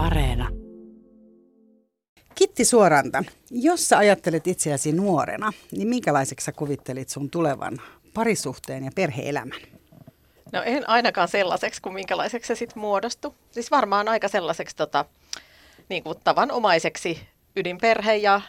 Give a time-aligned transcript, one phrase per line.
[0.00, 0.48] Areena.
[2.34, 7.78] Kitti Suoranta, jos sä ajattelet itseäsi nuorena, niin minkälaiseksi sä kuvittelit sun tulevan
[8.14, 9.60] parisuhteen ja perheelämän?
[10.52, 13.34] No en ainakaan sellaiseksi kuin minkälaiseksi se sitten muodostui.
[13.50, 15.04] Siis varmaan aika sellaiseksi tota,
[15.88, 17.20] niin kuin tavanomaiseksi
[17.56, 18.40] ydinperhe ja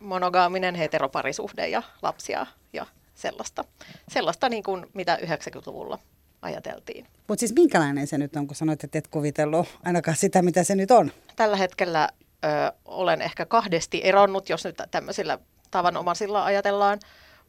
[0.00, 3.64] monogaaminen heteroparisuhde ja lapsia ja sellaista,
[4.08, 5.98] sellaista niin kuin mitä 90-luvulla
[6.42, 7.06] ajateltiin.
[7.28, 10.74] Mutta siis minkälainen se nyt on, kun sanoit, että et kuvitellut ainakaan sitä, mitä se
[10.74, 11.12] nyt on?
[11.36, 12.08] Tällä hetkellä
[12.44, 15.38] ö, olen ehkä kahdesti eronnut, jos nyt tämmöisillä
[15.70, 17.00] tavanomaisilla ajatellaan,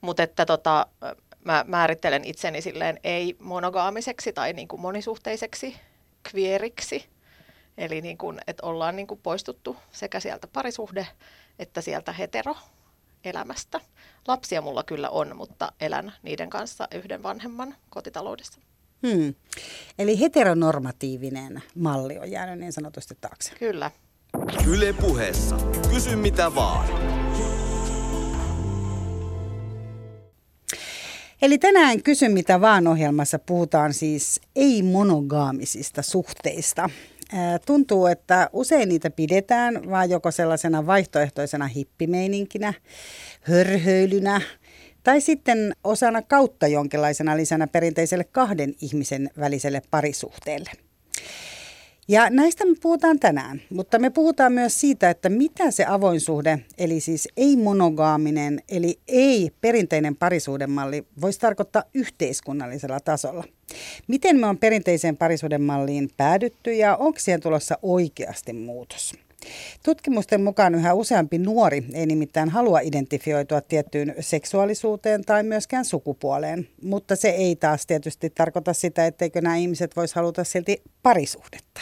[0.02, 0.88] mutta että tota,
[1.46, 5.76] mä määrittelen itseni silleen ei-monogaamiseksi tai niin kuin monisuhteiseksi
[6.32, 7.06] kvieriksi.
[7.78, 11.08] Eli niin kuin, että ollaan niin kuin poistuttu sekä sieltä parisuhde
[11.60, 12.56] että sieltä hetero
[13.24, 13.82] elämästä.
[14.28, 18.60] Lapsia mulla kyllä on, mutta elän niiden kanssa yhden vanhemman kotitaloudessa.
[19.08, 19.34] Hmm.
[20.00, 23.52] Eli heteronormatiivinen malli on jäänyt niin sanotusti taakse.
[23.60, 23.92] Kyllä.
[24.68, 25.58] Yle puheessa.
[25.90, 26.88] Kysy mitä vaan.
[31.42, 36.90] Eli tänään Kysy mitä vaan ohjelmassa puhutaan siis ei-monogaamisista suhteista.
[37.66, 42.74] Tuntuu, että usein niitä pidetään vaan joko sellaisena vaihtoehtoisena hippimeininkinä,
[43.42, 44.42] hörhöilynä
[45.04, 50.72] tai sitten osana kautta jonkinlaisena lisänä perinteiselle kahden ihmisen väliselle parisuhteelle.
[52.08, 56.60] Ja näistä me puhutaan tänään, mutta me puhutaan myös siitä, että mitä se avoin suhde,
[56.78, 63.44] eli siis ei-monogaaminen, eli ei-perinteinen parisuudemalli voisi tarkoittaa yhteiskunnallisella tasolla.
[64.08, 69.14] Miten me on perinteiseen parisuudemalliin päädytty ja onko siihen tulossa oikeasti muutos?
[69.84, 77.16] Tutkimusten mukaan yhä useampi nuori ei nimittäin halua identifioitua tiettyyn seksuaalisuuteen tai myöskään sukupuoleen, mutta
[77.16, 81.82] se ei taas tietysti tarkoita sitä, etteikö nämä ihmiset voisi haluta silti parisuhdetta.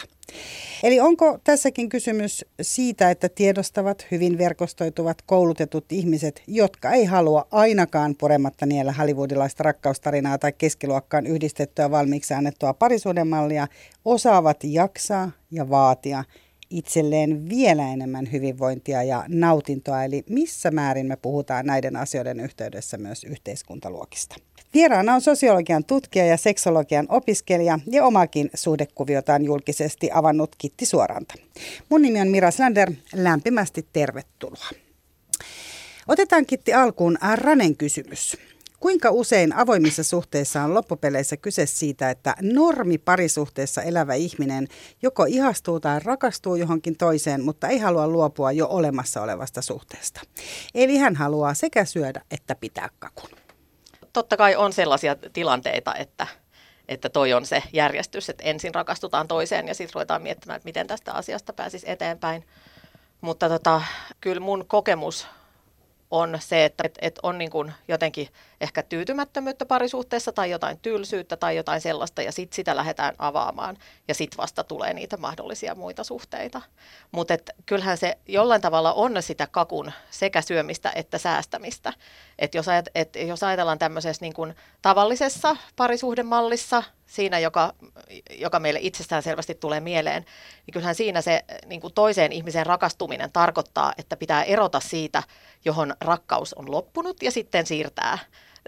[0.82, 8.14] Eli onko tässäkin kysymys siitä, että tiedostavat, hyvin verkostoituvat, koulutetut ihmiset, jotka ei halua ainakaan
[8.18, 13.68] purematta niellä hollywoodilaista rakkaustarinaa tai keskiluokkaan yhdistettyä valmiiksi annettua parisuudemallia,
[14.04, 16.24] osaavat jaksaa ja vaatia
[16.72, 23.24] itselleen vielä enemmän hyvinvointia ja nautintoa, eli missä määrin me puhutaan näiden asioiden yhteydessä myös
[23.24, 24.36] yhteiskuntaluokista.
[24.74, 31.34] Vieraana on sosiologian tutkija ja seksologian opiskelija ja omakin suhdekuviotaan julkisesti avannut Kitti Suoranta.
[31.88, 34.68] Mun nimi on Mira Sander, lämpimästi tervetuloa.
[36.08, 38.36] Otetaan Kitti alkuun Ranen kysymys.
[38.82, 44.68] Kuinka usein avoimissa suhteissa on loppupeleissä kyse siitä, että normi parisuhteessa elävä ihminen
[45.02, 50.20] joko ihastuu tai rakastuu johonkin toiseen, mutta ei halua luopua jo olemassa olevasta suhteesta.
[50.74, 53.30] Eli hän haluaa sekä syödä että pitää kakun.
[54.12, 56.26] Totta kai on sellaisia tilanteita, että,
[56.88, 60.86] että toi on se järjestys, että ensin rakastutaan toiseen ja sitten ruvetaan miettimään, että miten
[60.86, 62.44] tästä asiasta pääsisi eteenpäin.
[63.20, 63.82] Mutta tota,
[64.20, 65.26] kyllä mun kokemus
[66.12, 68.28] on se, että et, et on niin kuin jotenkin
[68.60, 73.76] ehkä tyytymättömyyttä parisuhteessa tai jotain tylsyyttä tai jotain sellaista ja sitten sitä lähdetään avaamaan
[74.08, 76.62] ja sitten vasta tulee niitä mahdollisia muita suhteita.
[77.12, 77.34] Mutta
[77.66, 81.92] kyllähän se jollain tavalla on sitä kakun sekä syömistä että säästämistä.
[82.38, 87.74] Et jos, ajat, et jos ajatellaan tämmöisessä niin kuin tavallisessa parisuhdemallissa, siinä, joka,
[88.30, 90.24] joka meille itsestään selvästi tulee mieleen,
[90.66, 95.22] niin kyllähän siinä se niin kuin toiseen ihmiseen rakastuminen tarkoittaa, että pitää erota siitä,
[95.64, 98.18] johon rakkaus on loppunut ja sitten siirtää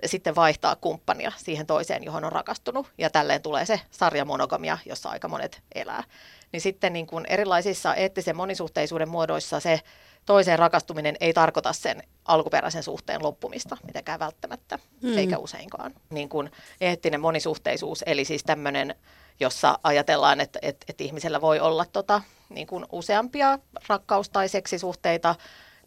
[0.07, 2.93] sitten vaihtaa kumppania siihen toiseen, johon on rakastunut.
[2.99, 6.05] Ja tälleen tulee se sarjamonogamia, jossa aika monet elää.
[6.53, 9.81] Niin sitten niin kuin erilaisissa eettisen monisuhteisuuden muodoissa se
[10.27, 15.19] toiseen rakastuminen ei tarkoita sen alkuperäisen suhteen loppumista mitenkään välttämättä, mm.
[15.19, 15.95] eikä useinkaan.
[16.11, 18.95] Niin kuin eettinen monisuhteisuus, eli siis tämmöinen,
[19.41, 23.59] jossa ajatellaan, että, että, että ihmisellä voi olla tota, niin kuin useampia
[23.89, 25.35] rakkaus- tai seksisuhteita,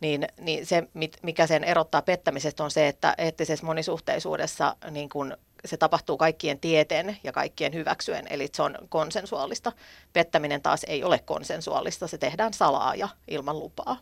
[0.01, 0.83] niin, niin se,
[1.23, 7.17] mikä sen erottaa pettämisestä on se, että eettisessä monisuhteisuudessa niin kun se tapahtuu kaikkien tieteen
[7.23, 9.71] ja kaikkien hyväksyen, eli se on konsensuaalista.
[10.13, 13.97] Pettäminen taas ei ole konsensuaalista, se tehdään salaa ja ilman lupaa.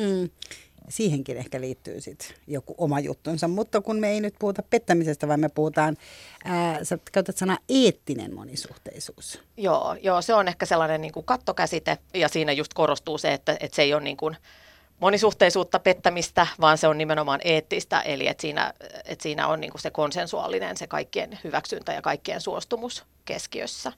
[0.00, 0.30] Hmm.
[0.88, 5.40] Siihenkin ehkä liittyy sit joku oma juttunsa, mutta kun me ei nyt puhuta pettämisestä, vaan
[5.40, 5.96] me puhutaan,
[6.44, 9.40] ää, sä käytät sanaa eettinen monisuhteisuus.
[9.56, 13.56] Joo, joo, se on ehkä sellainen niin kuin kattokäsite ja siinä just korostuu se, että,
[13.60, 14.36] että se ei ole niin kuin,
[15.00, 19.82] monisuhteisuutta pettämistä, vaan se on nimenomaan eettistä, eli että siinä, että siinä on niin kuin
[19.82, 23.92] se konsensuaalinen, se kaikkien hyväksyntä ja kaikkien suostumus keskiössä.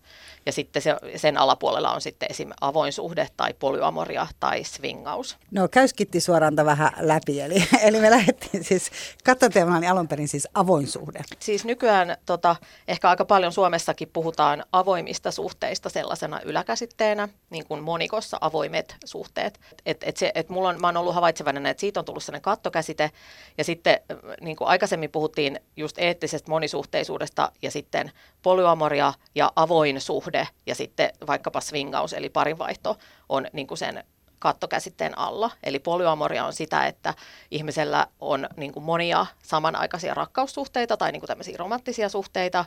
[0.46, 2.50] Ja sitten se, sen alapuolella on sitten esim.
[2.60, 5.36] avoin suhde tai polyamoria tai swingaus.
[5.50, 8.90] No käyskitti suoraan vähän läpi, eli, eli me lähdettiin siis,
[9.24, 11.22] kattoteemalla niin alun perin siis avoin suhde.
[11.38, 12.56] Siis nykyään tota,
[12.88, 19.60] ehkä aika paljon Suomessakin puhutaan avoimista suhteista sellaisena yläkäsitteenä, niin kuin monikossa avoimet suhteet.
[19.86, 22.42] Et, et se, et mulla on, mä oon ollut havaitsevainen, että siitä on tullut sellainen
[22.42, 23.10] kattokäsite,
[23.58, 24.00] ja sitten
[24.40, 31.10] niin kuin aikaisemmin puhuttiin just eettisestä monisuhteisuudesta, ja sitten polyamoria ja avoin suhde, ja sitten
[31.26, 32.98] vaikkapa swingaus, eli parinvaihto,
[33.28, 34.04] on niin kuin sen
[34.38, 35.50] kattokäsitteen alla.
[35.62, 37.14] Eli polyamoria on sitä, että
[37.50, 42.64] ihmisellä on niin kuin monia samanaikaisia rakkaussuhteita tai niin kuin tämmöisiä romanttisia suhteita.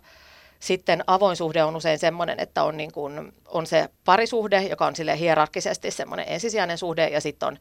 [0.60, 4.96] Sitten avoin suhde on usein semmoinen, että on, niin kuin, on se parisuhde, joka on
[4.96, 7.58] sille hierarkisesti semmoinen ensisijainen suhde, ja sitten on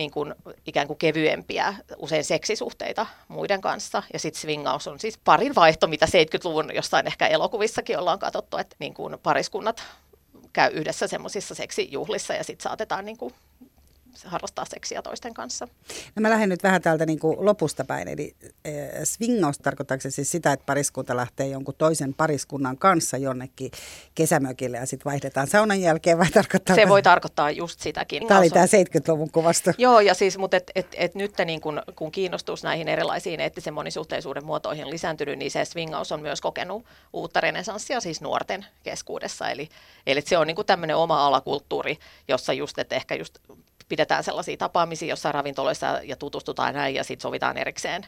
[0.00, 0.34] niin kuin
[0.66, 4.02] ikään kuin kevyempiä, usein seksisuhteita muiden kanssa.
[4.12, 8.76] Ja sitten swingaus on siis parin vaihto, mitä 70-luvun jossain ehkä elokuvissakin ollaan katsottu, että
[8.78, 9.82] niin kuin pariskunnat
[10.52, 13.34] käy yhdessä semmoisissa seksijuhlissa ja sitten saatetaan niin kuin
[14.24, 15.68] harrastaa seksiä toisten kanssa.
[16.16, 18.08] No mä lähden nyt vähän täältä niin kuin lopusta päin.
[18.08, 18.72] Eli äh,
[19.04, 23.70] swingaus tarkoittaako se siis sitä, että pariskunta lähtee jonkun toisen pariskunnan kanssa jonnekin
[24.14, 26.76] kesämökille ja sitten vaihdetaan saunan jälkeen vai tarkoittaa?
[26.76, 28.26] Se voi tarkoittaa just sitäkin.
[28.26, 29.70] Tämä oli tämä 70-luvun kuvasto.
[29.78, 33.74] Joo, ja siis, mutta et, et, et nyt niin kun, kun kiinnostus näihin erilaisiin eettisen
[33.74, 39.50] monisuhteisuuden muotoihin lisääntynyt, niin se swingaus on myös kokenut uutta renesanssia siis nuorten keskuudessa.
[39.50, 39.68] Eli,
[40.06, 41.98] eli se on niin tämmöinen oma alakulttuuri,
[42.28, 43.38] jossa just, että ehkä just
[43.90, 48.06] pidetään sellaisia tapaamisia jossain ravintoloissa ja tutustutaan näin ja sitten sovitaan erikseen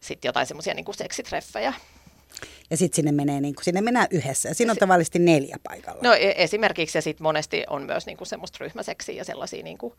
[0.00, 1.74] sitten jotain semmoisia niin seksitreffejä.
[2.70, 4.48] Ja sitten sinne menee niin kuin, sinne mennään yhdessä.
[4.48, 6.00] Ja siinä on tavallisesti neljä paikalla.
[6.02, 9.78] No e- esimerkiksi ja sitten monesti on myös niin kuin semmoista ryhmäseksiä ja sellaisia niin
[9.78, 9.94] kuin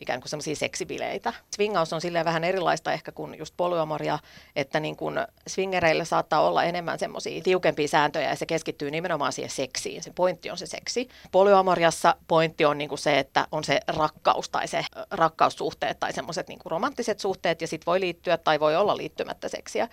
[0.00, 1.32] ikään kuin semmoisia seksibileitä.
[1.54, 4.18] Swingaus on silleen vähän erilaista ehkä kuin just polyamoria,
[4.56, 5.14] että niin kuin
[5.46, 10.02] swingereillä saattaa olla enemmän semmoisia tiukempia sääntöjä ja se keskittyy nimenomaan siihen seksiin.
[10.02, 11.08] Se pointti on se seksi.
[11.32, 16.48] Polyamoriassa pointti on niin kuin se, että on se rakkaus tai se rakkaussuhteet tai semmoiset
[16.48, 19.88] niin romanttiset suhteet ja sitten voi liittyä tai voi olla liittymättä seksiä.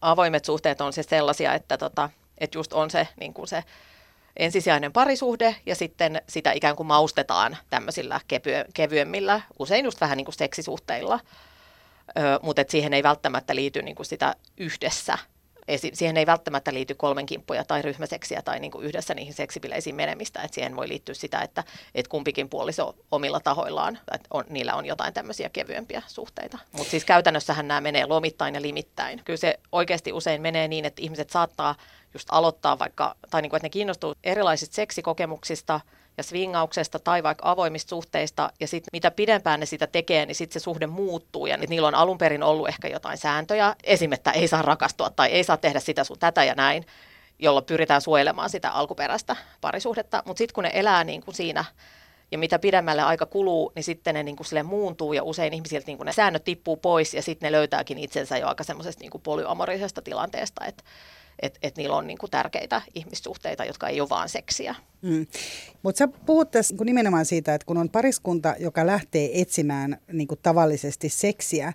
[0.00, 3.64] Avoimet suhteet on se sellaisia, että, tota, että just on se, niin kuin se
[4.36, 10.24] ensisijainen parisuhde ja sitten sitä ikään kuin maustetaan tämmöisillä kevy- kevyemmillä, usein just vähän niin
[10.24, 11.20] kuin seksisuhteilla,
[12.18, 15.18] Ö, mutta et siihen ei välttämättä liity niin kuin sitä yhdessä.
[15.68, 20.42] Esi- siihen ei välttämättä liity kolmenkimppuja tai ryhmäseksiä tai niin kuin yhdessä niihin seksibileisiin menemistä.
[20.42, 24.86] Et siihen voi liittyä sitä, että et kumpikin puoliso omilla tahoillaan, että on, niillä on
[24.86, 26.58] jotain tämmöisiä kevyempiä suhteita.
[26.72, 29.22] Mutta siis käytännössähän nämä menee lomittain ja limittäin.
[29.24, 31.74] Kyllä se oikeasti usein menee niin, että ihmiset saattaa–
[32.14, 35.80] just aloittaa vaikka, tai niin kuin, että ne kiinnostuu erilaisista seksikokemuksista
[36.16, 40.60] ja swingauksesta tai vaikka avoimista suhteista, ja sitten mitä pidempään ne sitä tekee, niin sitten
[40.60, 44.12] se suhde muuttuu, ja niillä on alun perin ollut ehkä jotain sääntöjä, esim.
[44.12, 46.86] että ei saa rakastua tai ei saa tehdä sitä sun tätä ja näin,
[47.38, 51.64] jolla pyritään suojelemaan sitä alkuperäistä parisuhdetta, mutta sitten kun ne elää niin kuin siinä
[52.30, 55.86] ja mitä pidemmälle aika kuluu, niin sitten ne niin kuin sille muuntuu ja usein ihmisiltä
[55.86, 59.22] niin kuin ne säännöt tippuu pois ja sitten ne löytääkin itsensä jo aika semmoisesta niin
[59.22, 60.84] polyamorisesta tilanteesta, että
[61.42, 64.74] että et niillä on niinku tärkeitä ihmissuhteita, jotka ei ole vaan seksiä.
[65.02, 65.26] Mm.
[65.82, 70.28] Mutta sä puhut tässä niin nimenomaan siitä, että kun on pariskunta, joka lähtee etsimään niin
[70.28, 71.72] kuin tavallisesti seksiä,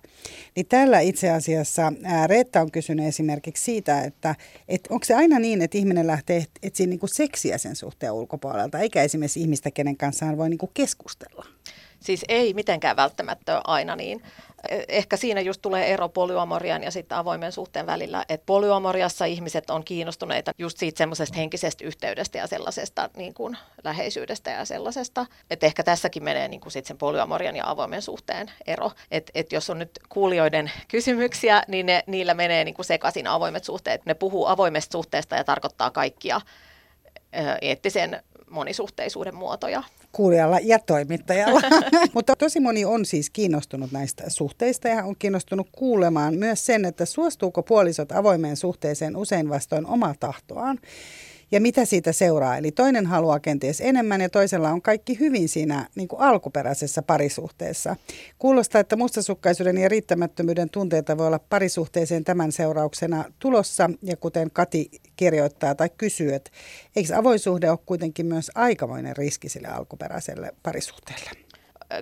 [0.56, 4.34] niin tällä itse asiassa ää, Reetta on kysynyt esimerkiksi siitä, että
[4.68, 8.78] et onko se aina niin, että ihminen lähtee etsimään niin kuin seksiä sen suhteen ulkopuolelta,
[8.78, 11.46] eikä esimerkiksi ihmistä, kenen kanssa hän voi niin kuin keskustella?
[12.00, 14.22] Siis ei mitenkään välttämättä aina niin.
[14.88, 19.84] Ehkä siinä just tulee ero polyamorian ja sitten avoimen suhteen välillä, että polyamoriassa ihmiset on
[19.84, 25.82] kiinnostuneita just siitä semmoisesta henkisestä yhteydestä ja sellaisesta niin kuin läheisyydestä ja sellaisesta, että ehkä
[25.82, 29.78] tässäkin menee niin kuin sit sen polyamorian ja avoimen suhteen ero, että et jos on
[29.78, 34.92] nyt kuulijoiden kysymyksiä, niin ne, niillä menee niin kuin sekaisin avoimet suhteet, ne puhuu avoimesta
[34.92, 36.40] suhteesta ja tarkoittaa kaikkia
[37.62, 39.82] eettisen monisuhteisuuden muotoja.
[40.12, 41.60] Kuulijalla ja toimittajalla.
[42.14, 47.04] Mutta tosi moni on siis kiinnostunut näistä suhteista ja on kiinnostunut kuulemaan myös sen, että
[47.04, 50.78] suostuuko puolisot avoimeen suhteeseen usein vastoin omaa tahtoaan
[51.50, 52.56] ja mitä siitä seuraa.
[52.56, 57.96] Eli toinen haluaa kenties enemmän ja toisella on kaikki hyvin siinä niin kuin alkuperäisessä parisuhteessa.
[58.38, 63.90] Kuulostaa, että mustasukkaisuuden ja riittämättömyyden tunteita voi olla parisuhteeseen tämän seurauksena tulossa.
[64.02, 66.50] Ja kuten Kati kirjoittaa tai kysyy, että
[66.96, 71.30] eikö avoisuhde ole kuitenkin myös aikamoinen riski sille alkuperäiselle parisuhteelle?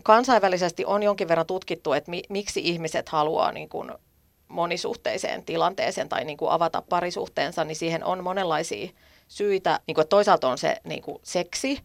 [0.02, 3.92] Kansainvälisesti on jonkin verran tutkittu, että mi- miksi ihmiset haluaa niin kuin
[4.48, 8.88] monisuhteiseen tilanteeseen tai niin kuin avata parisuhteensa, niin siihen on monenlaisia
[9.34, 9.80] syitä.
[9.86, 11.80] Niin kuin, että toisaalta on se niin kuin seksi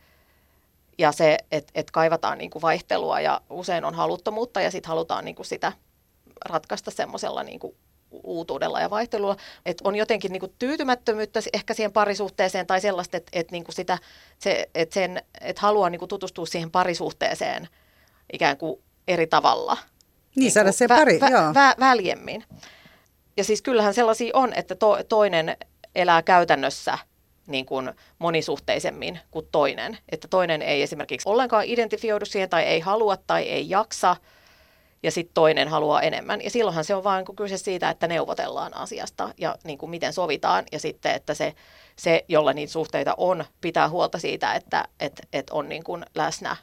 [0.97, 5.25] ja se, että, että kaivataan niin kuin vaihtelua ja usein on haluttomuutta ja sitten halutaan
[5.25, 5.71] niin kuin sitä
[6.45, 7.75] ratkaista semmoisella niin kuin
[8.11, 13.29] uutuudella ja vaihtelulla, että on jotenkin niin kuin tyytymättömyyttä ehkä siihen parisuhteeseen tai sellaista, että,
[13.33, 13.97] että, niin kuin sitä,
[14.39, 17.67] se, että, sen, että haluaa niin kuin tutustua siihen parisuhteeseen
[18.33, 19.73] ikään kuin eri tavalla.
[19.73, 19.83] Niin,
[20.35, 21.53] niin saada se pari, vä, joo.
[21.53, 22.43] Vä, väljemmin.
[23.37, 25.57] Ja siis kyllähän sellaisia on, että to, toinen
[25.95, 26.97] elää käytännössä
[27.49, 29.97] niin kuin monisuhteisemmin kuin toinen.
[30.09, 34.15] Että toinen ei esimerkiksi ollenkaan identifioidu siihen tai ei halua tai ei jaksa–
[35.03, 36.41] ja sitten toinen haluaa enemmän.
[36.43, 40.65] Ja silloinhan se on vain kyse siitä, että neuvotellaan asiasta ja niin kuin miten sovitaan
[40.71, 41.53] ja sitten, että se,
[41.95, 46.55] se, jolla niitä suhteita on, pitää huolta siitä, että et, et on niin kuin läsnä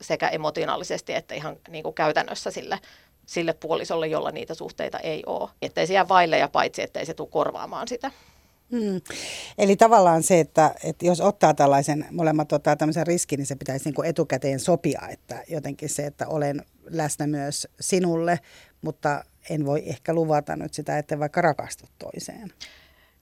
[0.00, 2.78] sekä emotionaalisesti että ihan niin kuin käytännössä sille,
[3.26, 5.50] sille puolisolle, jolla niitä suhteita ei ole.
[5.62, 8.10] Että ei se jää vaille ja paitsi, ettei se tule korvaamaan sitä.
[8.72, 9.00] Hmm.
[9.58, 13.84] Eli tavallaan se, että, että jos ottaa tällaisen, molemmat ottaa tämmöisen riskin, niin se pitäisi
[13.84, 18.40] niin kuin etukäteen sopia, että jotenkin se, että olen läsnä myös sinulle,
[18.82, 22.52] mutta en voi ehkä luvata nyt sitä, että vaikka rakastu toiseen.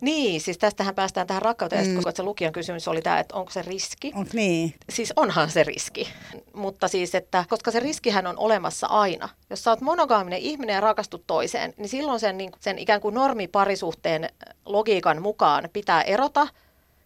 [0.00, 1.94] Niin, siis tästähän päästään tähän rakkauteen, mm.
[1.94, 4.12] koska se lukijan kysymys oli tämä, että onko se riski.
[4.14, 4.74] On, niin.
[4.88, 6.08] Siis onhan se riski,
[6.54, 9.28] mutta siis, että koska se riskihän on olemassa aina.
[9.50, 13.14] Jos sä oot monogaaminen ihminen ja rakastut toiseen, niin silloin sen, niin, sen ikään kuin
[13.14, 14.28] normiparisuhteen
[14.66, 16.48] logiikan mukaan pitää erota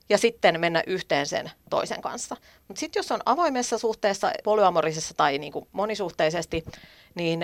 [0.09, 2.37] ja sitten mennä yhteen sen toisen kanssa.
[2.69, 6.65] Mutta sitten jos on avoimessa suhteessa, polyamorisessa tai niin kuin monisuhteisesti,
[7.15, 7.43] niin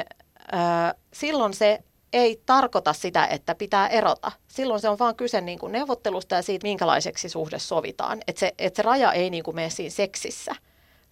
[0.55, 1.79] äh, silloin se
[2.13, 4.33] ei tarkoita sitä, että pitää erota.
[4.49, 8.21] Silloin se on vaan kyse niin kuin neuvottelusta ja siitä, minkälaiseksi suhde sovitaan.
[8.27, 10.55] Että se, et se raja ei niin kuin mene siinä seksissä,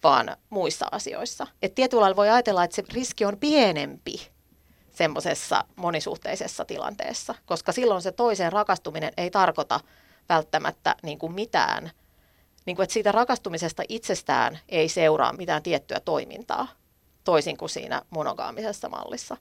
[0.03, 1.47] vaan muissa asioissa.
[1.61, 4.27] Et tietyllä lailla voi ajatella, että se riski on pienempi
[4.91, 9.79] semmoisessa monisuhteisessa tilanteessa, koska silloin se toiseen rakastuminen ei tarkoita
[10.29, 11.91] välttämättä niin kuin mitään.
[12.65, 16.67] Niin kuin, että siitä rakastumisesta itsestään ei seuraa mitään tiettyä toimintaa,
[17.23, 19.37] toisin kuin siinä monogaamisessa mallissa.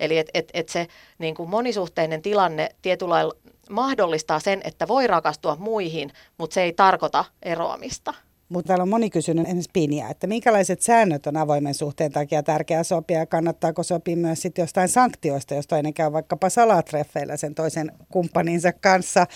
[0.00, 0.86] Eli että et, et se
[1.18, 3.34] niin kuin monisuhteinen tilanne tietyllä lailla
[3.70, 8.14] mahdollistaa sen, että voi rakastua muihin, mutta se ei tarkoita eroamista.
[8.48, 12.82] Mutta täällä on moni kysynyt ensin Pinia, että minkälaiset säännöt on avoimen suhteen takia tärkeää
[12.82, 17.92] sopia ja kannattaako sopia myös sitten jostain sanktioista, jos toinen käy vaikkapa salatreffeillä sen toisen
[18.12, 19.26] kumppaninsa kanssa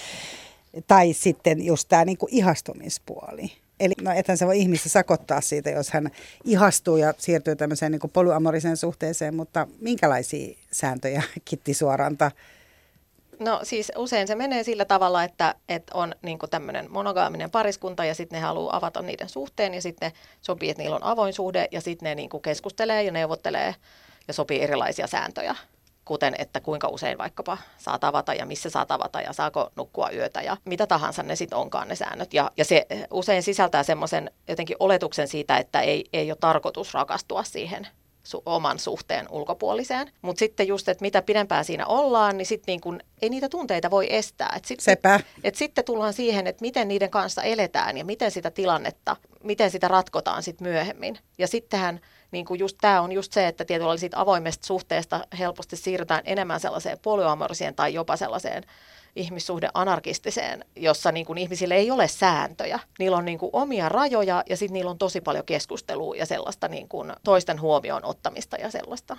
[0.87, 3.53] tai sitten just tämä niinku ihastumispuoli.
[3.83, 6.11] Eli no ethän se voi ihmistä sakottaa siitä, jos hän
[6.45, 12.31] ihastuu ja siirtyy tämmöiseen niin polyamoriseen suhteeseen, mutta minkälaisia sääntöjä Kitti Suoranta?
[13.39, 18.15] No siis usein se menee sillä tavalla, että, että on niin tämmöinen monogaaminen pariskunta ja
[18.15, 21.81] sitten ne haluaa avata niiden suhteen ja sitten sopii, että niillä on avoin suhde ja
[21.81, 23.75] sitten ne niin keskustelee ja neuvottelee
[24.29, 25.55] ja sopii erilaisia sääntöjä
[26.13, 30.43] kuten että kuinka usein vaikkapa saa tavata ja missä saa tavata ja saako nukkua yötä
[30.43, 32.35] ja mitä tahansa ne sitten onkaan ne säännöt.
[32.35, 37.43] Ja, ja se usein sisältää semmoisen jotenkin oletuksen siitä, että ei, ei ole tarkoitus rakastua
[37.45, 37.87] siihen
[38.25, 40.11] su- oman suhteen ulkopuoliseen.
[40.23, 43.91] Mutta sitten just, että mitä pidempään siinä ollaan, niin sitten niin kun, ei niitä tunteita
[43.91, 44.53] voi estää.
[44.57, 45.21] Et sit, Sepä.
[45.45, 49.89] Et sitten tullaan siihen, että miten niiden kanssa eletään ja miten sitä tilannetta, miten sitä
[49.89, 51.19] ratkotaan sitten myöhemmin.
[51.39, 52.01] Ja sittenhän
[52.33, 56.61] niin kuin just tämä on just se, että tietyllä siitä avoimesta suhteesta helposti siirrytään enemmän
[56.61, 58.65] sellaiseen polyamoriseen tai jopa sellaiseen
[59.17, 62.79] ihmissuhde anarkistiseen, jossa niin kuin ihmisille ei ole sääntöjä.
[62.99, 66.69] Niillä on niin kuin omia rajoja ja sitten niillä on tosi paljon keskustelua ja sellaista
[66.69, 69.17] niin kuin toisten huomioon ottamista ja sellaista.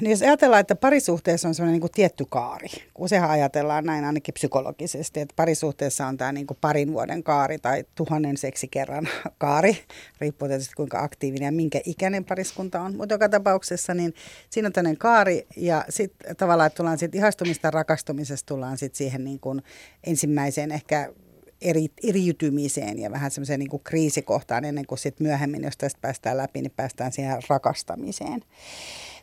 [0.00, 2.68] Niin jos ajatellaan, että parisuhteessa on sellainen niin tietty kaari,
[2.98, 7.84] useinhan ajatellaan näin ainakin psykologisesti, että parisuhteessa on tämä niin kuin parin vuoden kaari tai
[7.94, 9.08] tuhannen seksikerran
[9.38, 9.78] kaari,
[10.20, 12.96] riippuu tietysti kuinka aktiivinen ja minkä ikäinen pariskunta on.
[12.96, 14.14] Mutta joka tapauksessa niin
[14.50, 19.40] siinä on tämmöinen kaari ja sitten tavallaan, tullaan sitten ihastumista rakastumisesta, tullaan sitten siihen niin
[19.40, 19.62] kuin
[20.04, 21.12] ensimmäiseen ehkä
[21.60, 26.62] eri, eriytymiseen ja vähän semmoiseen niin kriisikohtaan ennen kuin sitten myöhemmin, jos tästä päästään läpi,
[26.62, 28.40] niin päästään siihen rakastamiseen.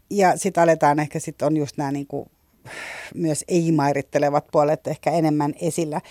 [0.10, 2.30] Ja sitten aletaan ehkä sitten on just nämä niin kuin,
[3.16, 6.02] myös ei-mairittelevat puolet ehkä enemmän esillä.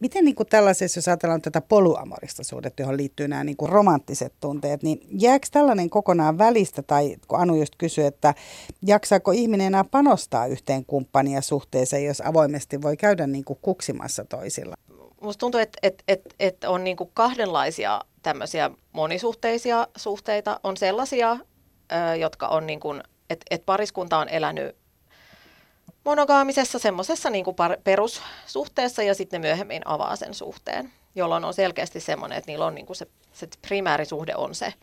[0.00, 4.82] Miten niin kuin tällaisessa, jos ajatellaan tätä poluamorista suhdetta, johon liittyy nämä niin romanttiset tunteet,
[4.82, 8.34] niin jääkö tällainen kokonaan välistä, tai kun Anu just kysyi, että
[8.82, 14.74] jaksaako ihminen enää panostaa yhteen kumppania suhteeseen, jos avoimesti voi käydä niin kuin kuksimassa toisilla?
[15.20, 20.60] Musta tuntuu, että, että, että, että on niin kuin kahdenlaisia tämmöisiä monisuhteisia suhteita.
[20.64, 21.36] On sellaisia,
[22.20, 24.76] jotka on niin kuin että et pariskunta on elänyt
[26.04, 27.44] monogaamisessa semmoisessa niin
[27.84, 32.86] perussuhteessa ja sitten myöhemmin avaa sen suhteen, jolloin on selkeästi semmoinen, että niillä on niin
[32.86, 34.74] kuin se, se primäärisuhde on se,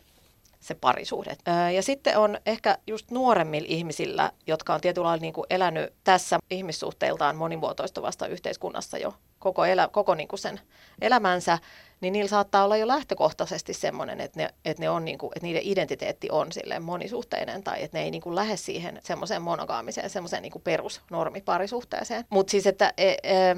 [0.60, 1.36] se parisuhde.
[1.74, 6.38] Ja sitten on ehkä just nuoremmilla ihmisillä, jotka on tietyllä lailla niin kuin elänyt tässä
[6.50, 10.60] ihmissuhteiltaan monimuotoistuvasta yhteiskunnassa jo koko, elä, koko niin kuin sen
[11.00, 11.58] elämänsä,
[12.04, 15.46] niin niillä saattaa olla jo lähtökohtaisesti semmoinen, että, ne, että, ne on, niin kuin, että
[15.46, 20.10] niiden identiteetti on silleen monisuhteinen tai että ne ei niin kuin lähde siihen semmoiseen monogaamiseen,
[20.10, 22.24] semmoiseen niin kuin perusnormiparisuhteeseen.
[22.30, 23.56] Mutta siis, että e, e,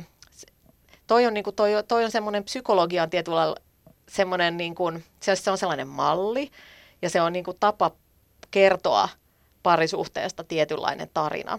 [1.06, 3.54] toi on, niin kuin, toi, toi on semmoinen psykologian tietyllä
[4.08, 6.50] semmoinen, niin kuin, se on sellainen malli
[7.02, 7.90] ja se on niin kuin tapa
[8.50, 9.08] kertoa
[9.62, 11.58] parisuhteesta tietynlainen tarina.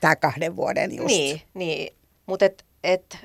[0.00, 1.06] Tämä kahden vuoden just.
[1.06, 1.96] Niin, niin.
[2.26, 3.16] mutta et, et,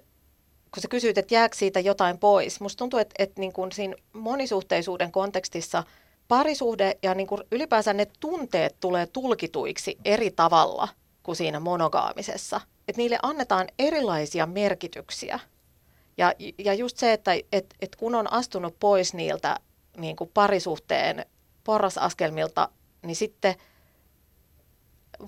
[0.78, 3.96] kun sä kysyit, että jääkö siitä jotain pois, musta tuntuu, että, että niin kuin siinä
[4.14, 5.84] monisuhteisuuden kontekstissa
[6.28, 10.88] parisuhde ja niin kuin ylipäänsä ne tunteet tulee tulkituiksi eri tavalla
[11.24, 12.62] kuin siinä monogaamisessa.
[12.88, 15.40] Että niille annetaan erilaisia merkityksiä.
[16.18, 19.58] Ja, ja just se, että et, et kun on astunut pois niiltä
[19.98, 21.26] niin kuin parisuhteen
[21.64, 22.70] porrasaskelmilta,
[23.06, 23.56] niin sitten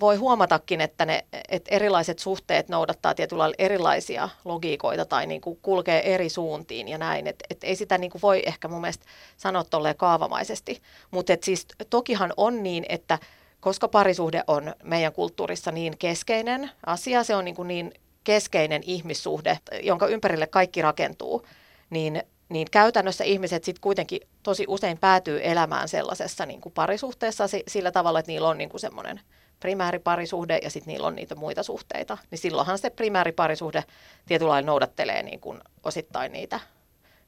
[0.00, 6.14] voi huomatakin, että, ne, että erilaiset suhteet noudattaa tietyllä erilaisia logiikoita tai niin kuin kulkee
[6.14, 7.26] eri suuntiin ja näin.
[7.26, 9.06] Et, et ei sitä niin kuin voi ehkä mun mielestä
[9.36, 10.82] sanoa tolleen kaavamaisesti.
[11.10, 13.18] Mutta siis tokihan on niin, että
[13.60, 17.94] koska parisuhde on meidän kulttuurissa niin keskeinen asia, se on niin, kuin niin
[18.24, 21.46] keskeinen ihmissuhde, jonka ympärille kaikki rakentuu,
[21.90, 27.92] niin niin käytännössä ihmiset sitten kuitenkin tosi usein päätyy elämään sellaisessa niin kuin parisuhteessa sillä
[27.92, 29.20] tavalla, että niillä on niin kuin semmoinen
[29.60, 32.18] primääriparisuhde ja sitten niillä on niitä muita suhteita.
[32.30, 33.84] Niin silloinhan se primääriparisuhde
[34.26, 36.60] tietyllä noudattelee niin kuin osittain niitä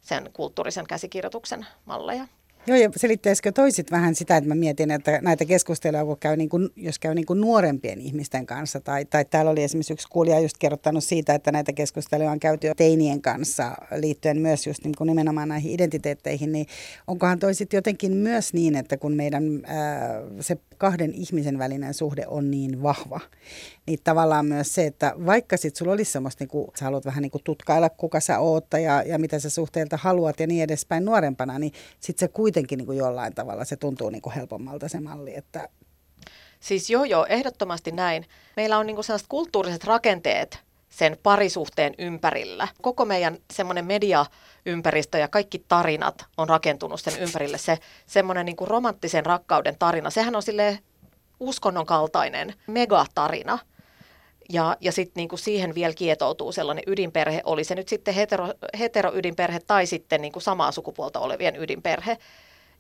[0.01, 2.27] sen kulttuurisen käsikirjoituksen malleja.
[2.67, 6.49] Joo, ja selittäisikö toisit vähän sitä, että mä mietin, että näitä keskusteluja, kun käy niin
[6.49, 10.41] kuin, jos käy niin kuin nuorempien ihmisten kanssa, tai, tai täällä oli esimerkiksi yksi kuulija
[10.41, 14.95] just kerrottanut siitä, että näitä keskusteluja on käyty jo teinien kanssa liittyen myös just niin
[14.99, 16.67] kuin nimenomaan näihin identiteetteihin, niin
[17.07, 22.51] onkohan toisit jotenkin myös niin, että kun meidän ää, se kahden ihmisen välinen suhde on
[22.51, 23.21] niin vahva,
[23.87, 27.23] niin tavallaan myös se, että vaikka sitten sulla olisi semmoista, niin kuin, sä haluat vähän
[27.23, 31.05] niin kuin tutkailla, kuka sä oot ja, ja mitä sä suhteelta haluat ja niin edespäin
[31.05, 35.01] nuorempana, niin sitten se kuitenkin niin kuin jollain tavalla se tuntuu niin kuin helpommalta se
[35.01, 35.69] malli, että
[36.61, 38.27] Siis joo, joo, ehdottomasti näin.
[38.57, 40.59] Meillä on niinku sellaiset kulttuuriset rakenteet
[40.93, 42.69] sen parisuhteen ympärillä.
[42.83, 47.59] Koko meidän semmoinen mediaympäristö ja kaikki tarinat on rakentunut sen ympärille.
[47.59, 50.79] Se semmoinen niinku romanttisen rakkauden tarina, sehän on sille
[51.41, 53.59] uskonnon kaltainen megatarina–
[54.53, 59.61] ja, ja sitten niinku siihen vielä kietoutuu sellainen ydinperhe, oli se nyt sitten hetero, heteroydinperhe
[59.61, 62.19] tai sitten niinku samaa sukupuolta olevien ydinperhe.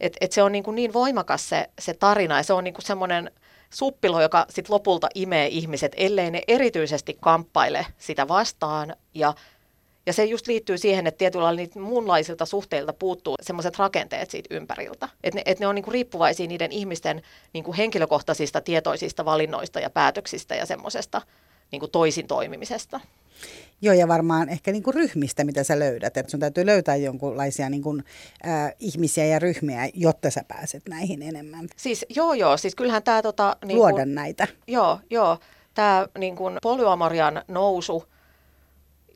[0.00, 3.30] Et, et se on niinku niin voimakas se, se tarina ja se on niinku semmoinen
[3.72, 8.96] suppilo, joka sitten lopulta imee ihmiset, ellei ne erityisesti kamppaile sitä vastaan.
[9.14, 9.34] Ja,
[10.06, 14.54] ja se just liittyy siihen, että tietyllä lailla niitä muunlaisilta suhteilta puuttuu semmoiset rakenteet siitä
[14.54, 15.08] ympäriltä.
[15.24, 20.54] Että ne, et ne on niinku riippuvaisia niiden ihmisten niinku henkilökohtaisista tietoisista valinnoista ja päätöksistä
[20.54, 21.22] ja semmoisesta
[21.72, 23.00] niin kuin toisin toimimisesta.
[23.82, 26.16] Joo, ja varmaan ehkä niin kuin ryhmistä, mitä sä löydät.
[26.16, 28.04] Että sun täytyy löytää jonkunlaisia niin kuin,
[28.46, 31.68] äh, ihmisiä ja ryhmiä, jotta sä pääset näihin enemmän.
[31.76, 32.56] Siis joo, joo.
[32.56, 33.22] Siis kyllähän tämä...
[33.22, 34.48] Tota, niin Luoda kun, näitä.
[34.66, 35.38] Joo, joo.
[35.74, 38.04] Tämä niin kuin polyamorian nousu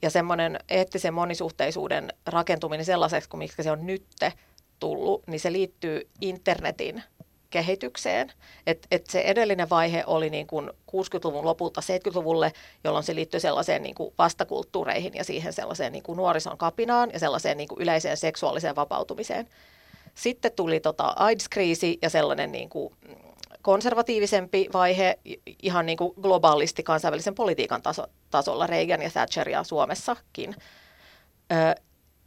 [0.03, 4.33] ja semmoinen eettisen monisuhteisuuden rakentuminen sellaiseksi kuin miksi se on nytte
[4.81, 7.03] tullut, niin se liittyy internetin–
[7.57, 8.33] kehitykseen.
[8.67, 12.53] Et, et se edellinen vaihe oli niin kuin 60-luvun lopulta 70-luvulle,
[12.85, 17.19] jolloin se liittyi sellaiseen niin kuin vastakulttuureihin ja siihen sellaiseen niin kuin nuorison kapinaan ja
[17.19, 19.49] sellaiseen niin kuin yleiseen seksuaaliseen vapautumiseen.
[20.15, 22.95] Sitten tuli tota AIDS-kriisi ja sellainen niin kuin
[23.63, 25.19] konservatiivisempi vaihe
[25.63, 30.57] ihan niin kuin globaalisti kansainvälisen politiikan taso, tasolla, Reagan ja Thatcher ja Suomessakin.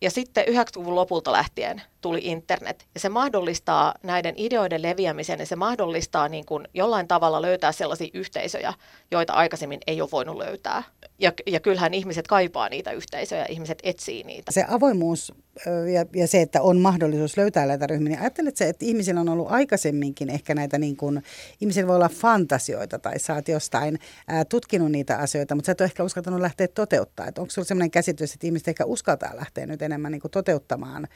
[0.02, 5.56] Ja sitten 90-luvun lopulta lähtien tuli internet ja se mahdollistaa näiden ideoiden leviämisen ja se
[5.56, 8.74] mahdollistaa niin kuin jollain tavalla löytää sellaisia yhteisöjä,
[9.12, 10.84] joita aikaisemmin ei ole voinut löytää.
[11.20, 14.52] Ja, ja kyllähän ihmiset kaipaa niitä yhteisöjä, ihmiset etsii niitä.
[14.52, 15.34] Se avoimuus
[15.94, 19.30] ja, ja se, että on mahdollisuus löytää näitä ryhmiä, niin ajattelet se, että ihmisillä on
[19.30, 21.24] ollut aikaisemminkin ehkä näitä niin kuin,
[21.62, 25.82] ihmisillä voi olla fantasioita tai sä oot jostain ää, tutkinut niitä asioita, mutta sä et
[25.82, 27.28] ole ehkä uskaltanut lähteä toteuttaa.
[27.28, 31.08] Että onko sulla sellainen käsitys, että ihmiset ehkä uskaltaa lähteä nyt enemmän niin kuin toteuttamaan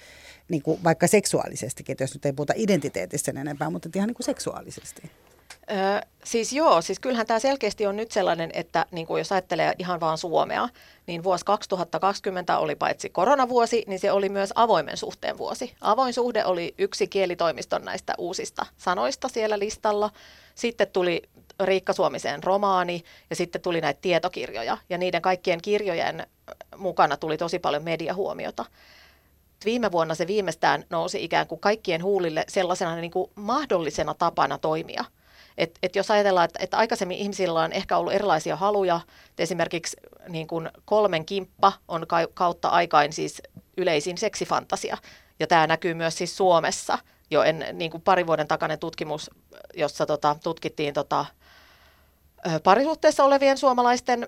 [0.49, 5.01] niin kuin vaikka seksuaalisestikin, jos nyt ei puhuta identiteetistä enempää, mutta ihan niin kuin seksuaalisesti?
[5.71, 9.73] Ö, siis joo, siis kyllähän tämä selkeästi on nyt sellainen, että niin kuin jos ajattelee
[9.79, 10.69] ihan vaan Suomea,
[11.07, 15.75] niin vuosi 2020 oli paitsi koronavuosi, niin se oli myös avoimen suhteen vuosi.
[15.81, 20.09] Avoin suhde oli yksi kielitoimiston näistä uusista sanoista siellä listalla.
[20.55, 21.21] Sitten tuli
[21.59, 26.27] Riikka Suomiseen romaani ja sitten tuli näitä tietokirjoja ja niiden kaikkien kirjojen
[26.77, 28.65] mukana tuli tosi paljon mediahuomiota
[29.65, 35.05] viime vuonna se viimeistään nousi ikään kuin kaikkien huulille sellaisena niin kuin mahdollisena tapana toimia.
[35.57, 38.99] Et, et jos ajatellaan, että, että aikaisemmin ihmisillä on ehkä ollut erilaisia haluja,
[39.37, 43.41] esimerkiksi niin kuin kolmen kimppa on kautta aikain siis
[43.77, 44.97] yleisin seksifantasia,
[45.39, 46.97] ja tämä näkyy myös siis Suomessa
[47.31, 49.31] jo en, niin kuin pari vuoden takainen tutkimus,
[49.73, 51.25] jossa tota, tutkittiin tota,
[52.63, 54.27] parisuhteessa olevien suomalaisten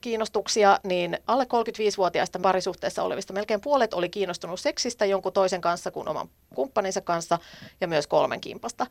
[0.00, 6.08] kiinnostuksia, niin alle 35-vuotiaista parisuhteessa olevista melkein puolet oli kiinnostunut seksistä jonkun toisen kanssa kuin
[6.08, 7.38] oman kumppaninsa kanssa
[7.80, 8.86] ja myös kolmen kimpasta.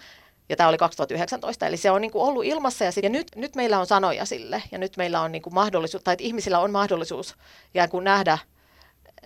[0.50, 3.28] Ja tämä oli 2019, eli se on niin kuin ollut ilmassa ja, sit, ja nyt,
[3.36, 6.60] nyt meillä on sanoja sille ja nyt meillä on niin kuin mahdollisuus, tai että ihmisillä
[6.60, 7.36] on mahdollisuus
[7.74, 8.38] ikään kuin nähdä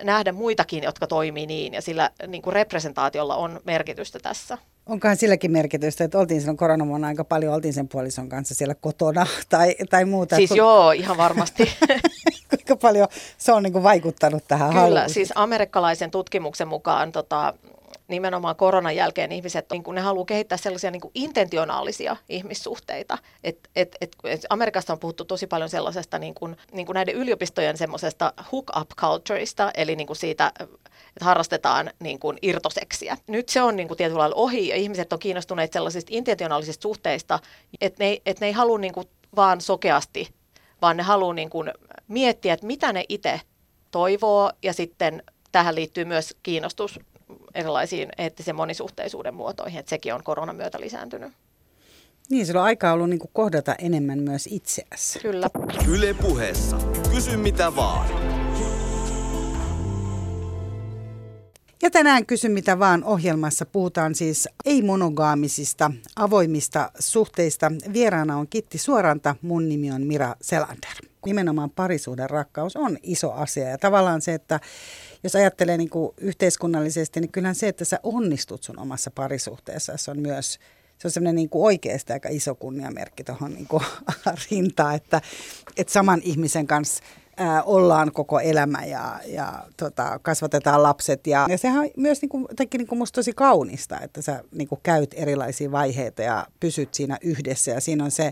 [0.04, 4.58] nähdä muitakin, jotka toimii niin, ja sillä niin kuin representaatiolla on merkitystä tässä.
[4.86, 9.28] Onkohan silläkin merkitystä, että oltiin silloin koronavuonna aika paljon, oltiin sen puolison kanssa siellä kotona
[9.50, 10.36] tai, tai muuta?
[10.36, 10.58] Siis kun...
[10.58, 11.72] joo, ihan varmasti.
[12.50, 13.08] Kuinka paljon
[13.38, 15.10] se on niin kuin vaikuttanut tähän Kyllä, haluun?
[15.10, 17.54] siis amerikkalaisen tutkimuksen mukaan tota,
[18.08, 23.18] nimenomaan koronan jälkeen ihmiset, niin kuin ne haluaa kehittää sellaisia niin kuin intentionaalisia ihmissuhteita.
[23.44, 27.16] Et, et, et, et Amerikassa on puhuttu tosi paljon sellaisesta niin kuin, niin kuin näiden
[27.16, 33.18] yliopistojen semmoisesta hook-up cultureista, eli niin kuin siitä, että harrastetaan niin kuin irtoseksiä.
[33.28, 37.40] Nyt se on niin kuin tietyllä lailla ohi ja ihmiset on kiinnostuneet sellaisista intentionaalisista suhteista,
[37.82, 40.30] että ne, et ne ei halua niin kuin vaan sokeasti,
[40.82, 41.72] vaan ne haluaa niin kuin
[42.08, 43.42] miettiä, että mitä ne itse
[43.92, 47.00] toivoo ja sitten tähän liittyy myös kiinnostus
[47.56, 51.32] erilaisiin eettisen monisuhteisuuden muotoihin, että sekin on koronan myötä lisääntynyt.
[52.30, 55.20] Niin, sillä on aikaa ollut niin kuin kohdata enemmän myös itseäsi.
[55.20, 55.50] Kyllä.
[55.88, 56.78] Yle puheessa.
[57.14, 58.31] Kysy mitä vaan.
[61.82, 67.72] Ja tänään Kysy mitä vaan ohjelmassa puhutaan siis ei-monogaamisista, avoimista suhteista.
[67.94, 70.92] Vieraana on Kitti Suoranta, mun nimi on Mira Selander.
[71.26, 74.60] Nimenomaan parisuuden rakkaus on iso asia ja tavallaan se, että
[75.24, 80.12] jos ajattelee niin kuin yhteiskunnallisesti, niin kyllähän se, että sä onnistut sun omassa parisuhteessa, se
[80.12, 80.60] on myös
[80.98, 83.68] se on semmoinen niin kuin oikeasti aika iso kunniamerkki tuohon niin
[84.52, 85.22] rintaan, että,
[85.78, 87.04] että saman ihmisen kanssa
[87.38, 91.28] ää, ollaan koko elämä ja, ja tota, kasvatetaan lapset.
[91.28, 92.46] Ja, ja sehän on myös niin kuin,
[92.78, 97.18] niin kuin musta tosi kaunista, että sä niin kuin käyt erilaisia vaiheita ja pysyt siinä
[97.22, 98.24] yhdessä ja siinä on se,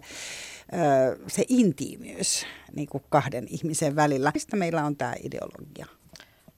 [0.71, 4.31] ää, se intiimiys niin kuin kahden ihmisen välillä.
[4.33, 5.85] Mistä meillä on tämä ideologia?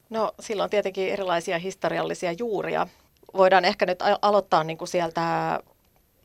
[0.10, 2.88] No silloin tietenkin erilaisia historiallisia juuria.
[3.34, 5.60] Voidaan ehkä nyt aloittaa niin kuin sieltä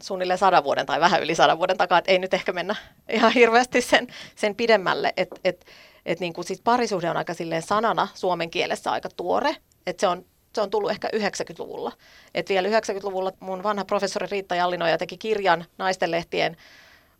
[0.03, 2.77] suunnilleen sadan vuoden tai vähän yli sadan vuoden takaa, että ei nyt ehkä mennä
[3.09, 5.13] ihan hirveästi sen, sen pidemmälle.
[5.17, 5.67] Että et,
[6.07, 10.09] et niin kuin siis parisuhde on aika silleen sanana suomen kielessä aika tuore, että se
[10.09, 10.25] on
[10.57, 11.93] se on tullut ehkä 90-luvulla.
[12.35, 16.57] Et vielä 90-luvulla mun vanha professori Riitta Jallinoja teki kirjan naistenlehtien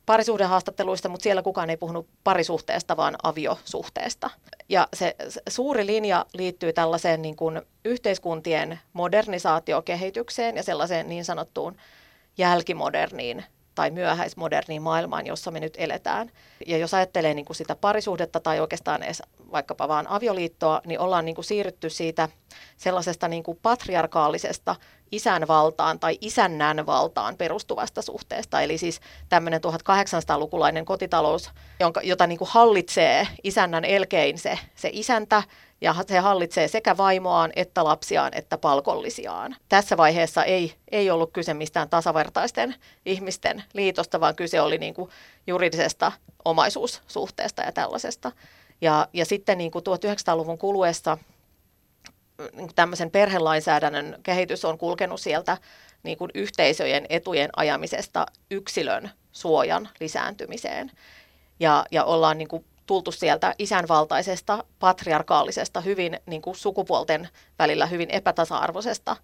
[0.07, 4.31] parisuhdehaastatteluista, mutta siellä kukaan ei puhunut parisuhteesta, vaan aviosuhteesta.
[4.69, 5.17] Ja se
[5.49, 11.77] suuri linja liittyy tällaiseen niin kuin yhteiskuntien modernisaatiokehitykseen ja sellaiseen niin sanottuun
[12.39, 13.45] jälkimoderniin
[13.77, 16.31] tai myöhäismoderniin maailmaan, jossa me nyt eletään.
[16.67, 21.25] Ja jos ajattelee niin kuin sitä parisuhdetta tai oikeastaan edes vaikkapa vaan avioliittoa, niin ollaan
[21.25, 22.29] niin kuin siirrytty siitä
[22.77, 24.77] sellaisesta niin kuin patriarkaalisesta
[25.13, 28.61] isän valtaan tai isännän valtaan perustuvasta suhteesta.
[28.61, 35.43] Eli siis tämmöinen 1800-lukulainen kotitalous, jonka, jota niin kuin hallitsee isännän elkein se, se isäntä,
[35.81, 39.57] ja se hallitsee sekä vaimoaan että lapsiaan että palkollisiaan.
[39.69, 42.75] Tässä vaiheessa ei, ei ollut kyse mistään tasavertaisten
[43.07, 45.11] ihmisten liitosta, vaan kyse oli niin kuin
[45.47, 46.13] juridisesta
[46.45, 48.33] omaisuussuhteesta ja tällaisesta.
[48.81, 51.19] Ja, ja sitten niin kuin 1900-luvun kuluessa
[52.53, 55.59] niin tämmöisen perhelainsäädännön kehitys on kulkenut sieltä
[56.03, 60.91] niin kuin yhteisöjen etujen ajamisesta yksilön suojan lisääntymiseen.
[61.61, 68.11] Ja, ja ollaan niin kuin tultu sieltä isänvaltaisesta, patriarkaalisesta, hyvin niin kuin sukupuolten välillä hyvin
[68.11, 69.17] epätasa-arvoisesta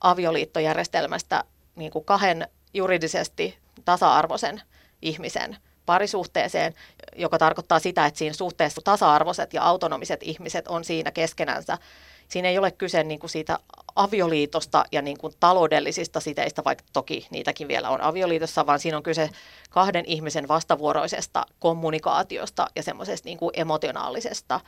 [0.00, 1.44] avioliittojärjestelmästä
[1.76, 4.62] niin kuin kahden juridisesti tasa-arvoisen
[5.02, 5.56] ihmisen
[5.90, 6.74] parisuhteeseen,
[7.16, 11.78] joka tarkoittaa sitä, että siinä suhteessa tasa-arvoiset ja autonomiset ihmiset on siinä keskenänsä.
[12.28, 13.58] Siinä ei ole kyse niin kuin siitä
[13.96, 19.02] avioliitosta ja niin kuin taloudellisista siteistä, vaikka toki niitäkin vielä on avioliitossa, vaan siinä on
[19.02, 19.30] kyse
[19.70, 24.60] kahden ihmisen vastavuoroisesta kommunikaatiosta ja semmoisesta niin kuin emotionaalisesta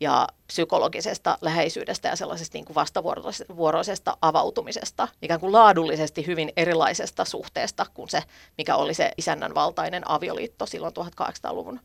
[0.00, 7.86] ja psykologisesta läheisyydestä ja sellaisesta niin kuin vastavuoroisesta avautumisesta, ikään kuin laadullisesti hyvin erilaisesta suhteesta
[7.94, 8.22] kuin se,
[8.58, 11.80] mikä oli se isännän valtainen avioliitto silloin 1800-luvun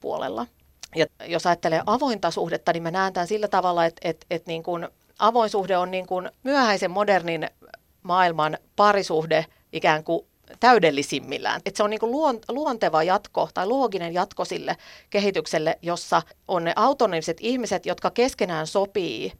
[0.00, 0.46] puolella.
[0.96, 4.62] Ja jos ajattelee avointa suhdetta, niin mä näen tämän sillä tavalla, että, että, että niin
[4.62, 7.50] kuin avoin suhde on niin kuin myöhäisen modernin
[8.02, 10.26] maailman parisuhde ikään kuin
[10.60, 11.60] täydellisimmillään.
[11.66, 12.10] Että se on niin
[12.48, 14.76] luonteva jatko tai looginen jatko sille
[15.10, 19.32] kehitykselle, jossa on ne autonomiset ihmiset, jotka keskenään sopii,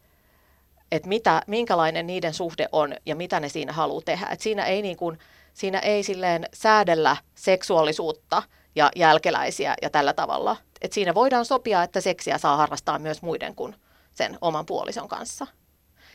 [0.93, 4.27] että mitä, minkälainen niiden suhde on ja mitä ne siinä haluaa tehdä.
[4.27, 5.19] Et siinä ei niin kuin
[5.55, 8.43] siinä ei silleen säädellä seksuaalisuutta
[8.75, 10.57] ja jälkeläisiä ja tällä tavalla.
[10.83, 13.75] Et siinä voidaan sopia, että seksiä saa harrastaa myös muiden kuin
[14.13, 15.47] sen oman puolison kanssa.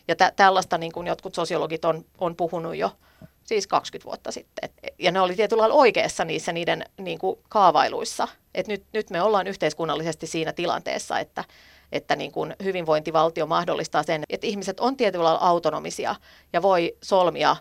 [0.07, 2.91] Ja tä- tällaista niin kuin jotkut sosiologit on, on puhunut jo
[3.49, 4.69] siis 20 vuotta sitten.
[4.83, 8.27] Et, ja ne oli tietyllä lailla oikeassa niissä niiden niin kuin kaavailuissa.
[8.55, 11.43] Et nyt, nyt me ollaan yhteiskunnallisesti siinä tilanteessa, että,
[11.91, 16.15] että niin kuin hyvinvointivaltio mahdollistaa sen, että ihmiset on tietyllä lailla autonomisia
[16.53, 17.55] ja voi solmia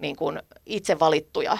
[0.00, 1.58] niin kuin itse valittuja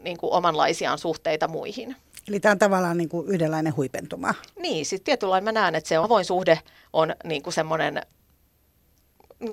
[0.00, 1.96] niin kuin omanlaisiaan suhteita muihin.
[2.28, 4.34] Eli tämä on tavallaan niin kuin yhdenlainen huipentuma.
[4.58, 6.58] Niin, siis tietyllä mä näen, että se avoin suhde
[6.92, 8.02] on niin kuin semmoinen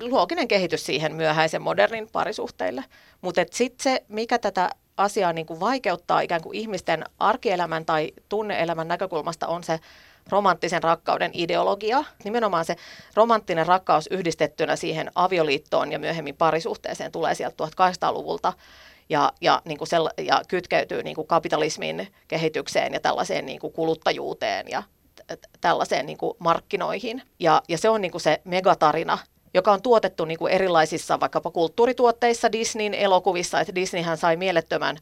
[0.01, 2.83] luoginen kehitys siihen myöhäisen modernin parisuhteille.
[3.21, 8.87] Mutta sitten se, mikä tätä asiaa niin kuin vaikeuttaa ikään kuin ihmisten arkielämän tai tunneelämän
[8.87, 9.79] näkökulmasta, on se
[10.29, 12.03] romanttisen rakkauden ideologia.
[12.23, 12.75] Nimenomaan se
[13.13, 18.53] romanttinen rakkaus yhdistettynä siihen avioliittoon ja myöhemmin parisuhteeseen tulee sieltä 1800-luvulta
[19.09, 23.73] ja, ja, niin kuin sella, ja kytkeytyy niin kuin kapitalismin kehitykseen ja tällaiseen niin kuin
[23.73, 24.83] kuluttajuuteen ja
[25.61, 27.21] tällaiseen niin kuin markkinoihin.
[27.39, 29.17] Ja, ja se on niin kuin se megatarina,
[29.55, 34.97] joka on tuotettu niin kuin erilaisissa vaikkapa kulttuurituotteissa, Disneyn elokuvissa, että Disneyhän sai mielettömän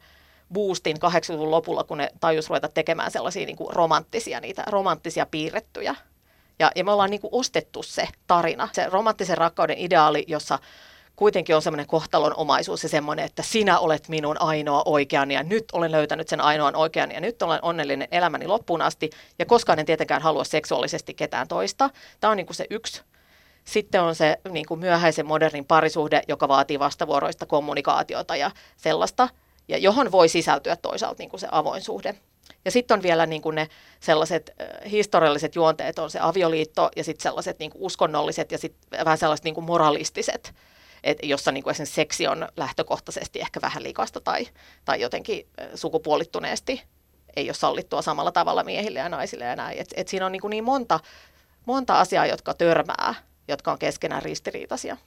[0.53, 5.95] boostin 80-luvun lopulla, kun ne tajus ruveta tekemään sellaisia niin kuin romanttisia, niitä romanttisia piirrettyjä.
[6.59, 10.59] Ja, ja me ollaan niin kuin ostettu se tarina, se romanttisen rakkauden ideaali, jossa
[11.15, 15.65] kuitenkin on semmoinen kohtalon omaisuus ja semmoinen, että sinä olet minun ainoa oikeani ja nyt
[15.71, 19.85] olen löytänyt sen ainoan oikeani ja nyt olen onnellinen elämäni loppuun asti ja koskaan en
[19.85, 21.89] tietenkään halua seksuaalisesti ketään toista.
[22.19, 23.01] Tämä on niin kuin se yksi
[23.63, 29.29] sitten on se niin kuin myöhäisen modernin parisuhde, joka vaatii vastavuoroista kommunikaatiota ja sellaista,
[29.67, 32.15] ja johon voi sisältyä toisaalta niin kuin se avoin suhde.
[32.65, 33.67] Ja sitten on vielä niin kuin ne
[33.99, 34.51] sellaiset
[34.91, 39.43] historialliset juonteet, on se avioliitto ja sitten sellaiset niin kuin uskonnolliset ja sitten vähän sellaiset
[39.43, 40.53] niin kuin moralistiset,
[41.03, 44.47] et jossa niin kuin esimerkiksi seksi on lähtökohtaisesti ehkä vähän likasta tai,
[44.85, 46.83] tai jotenkin sukupuolittuneesti
[47.35, 49.79] ei ole sallittua samalla tavalla miehille ja naisille ja näin.
[49.79, 50.99] Et, et siinä on niin, kuin niin monta,
[51.65, 53.15] monta asiaa, jotka törmää
[53.47, 54.97] jotka on keskenään ristiriitaisia.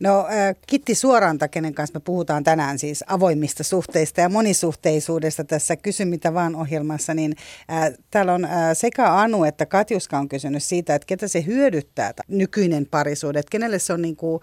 [0.00, 0.26] No
[0.66, 6.34] Kitti Suoranta, kenen kanssa me puhutaan tänään siis avoimista suhteista ja monisuhteisuudesta tässä Kysy mitä
[6.34, 7.36] vaan ohjelmassa, niin
[7.72, 12.14] äh, täällä on äh, sekä Anu että Katjuska on kysynyt siitä, että ketä se hyödyttää
[12.28, 14.40] nykyinen parisuhde, että kenelle se on, niin kuin,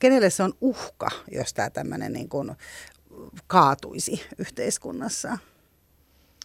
[0.00, 2.52] kenelle se on uhka, jos tämä tämmöinen niin kuin
[3.46, 5.38] kaatuisi yhteiskunnassa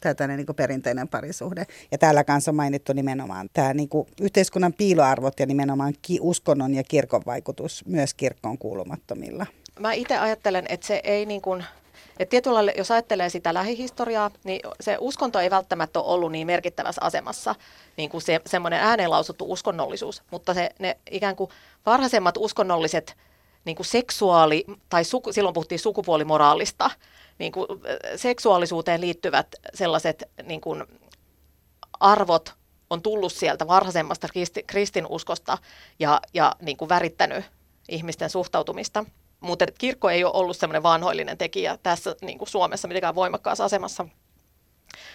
[0.01, 1.65] tällainen niin perinteinen parisuhde.
[1.91, 3.89] Ja täällä kanssa on mainittu nimenomaan tämä niin
[4.21, 9.45] yhteiskunnan piiloarvot ja nimenomaan ki- uskonnon ja kirkon vaikutus myös kirkkoon kuulumattomilla.
[9.79, 11.63] Mä itse ajattelen, että se ei niin kuin,
[12.19, 17.01] että tietyllä jos ajattelee sitä lähihistoriaa, niin se uskonto ei välttämättä ole ollut niin merkittävässä
[17.01, 17.55] asemassa,
[17.97, 21.49] niin kuin se, semmoinen ääneen lausuttu uskonnollisuus, mutta se, ne ikään kuin
[21.85, 23.15] varhaisemmat uskonnolliset
[23.65, 26.91] niin kuin seksuaali, tai suku, silloin puhuttiin sukupuolimoraalista,
[27.39, 27.67] niin kuin
[28.15, 30.83] seksuaalisuuteen liittyvät sellaiset niin kuin
[31.99, 32.53] arvot
[32.89, 35.57] on tullut sieltä varhaisemmasta kristi, kristinuskosta
[35.99, 37.45] ja, ja niin kuin värittänyt
[37.89, 39.05] ihmisten suhtautumista.
[39.39, 44.05] Mutta kirkko ei ole ollut semmoinen vanhoillinen tekijä tässä niin kuin Suomessa mitenkään voimakkaassa asemassa.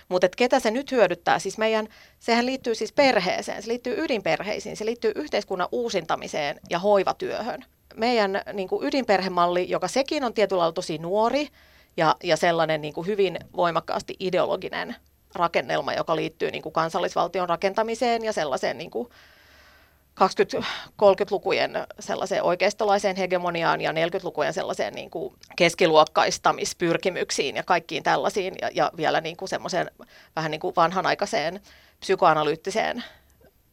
[0.09, 1.39] Mutta ketä se nyt hyödyttää?
[1.39, 7.65] Siis meidän, sehän liittyy siis perheeseen, se liittyy ydinperheisiin, se liittyy yhteiskunnan uusintamiseen ja hoivatyöhön.
[7.97, 11.49] Meidän niin kuin ydinperhemalli, joka sekin on tietyllä lailla tosi nuori,
[12.01, 14.97] ja, ja sellainen niin kuin hyvin voimakkaasti ideologinen
[15.35, 19.09] rakennelma, joka liittyy niin kuin kansallisvaltion rakentamiseen ja sellaiseen niin kuin
[20.21, 28.91] 20-30-lukujen sellaiseen oikeistolaiseen hegemoniaan ja 40-lukujen sellaiseen niin kuin keskiluokkaistamispyrkimyksiin ja kaikkiin tällaisiin ja, ja
[28.97, 29.91] vielä niin kuin semmoiseen
[30.37, 31.61] vähän niin kuin vanhanaikaiseen
[32.01, 33.05] psykoanalyyttiseen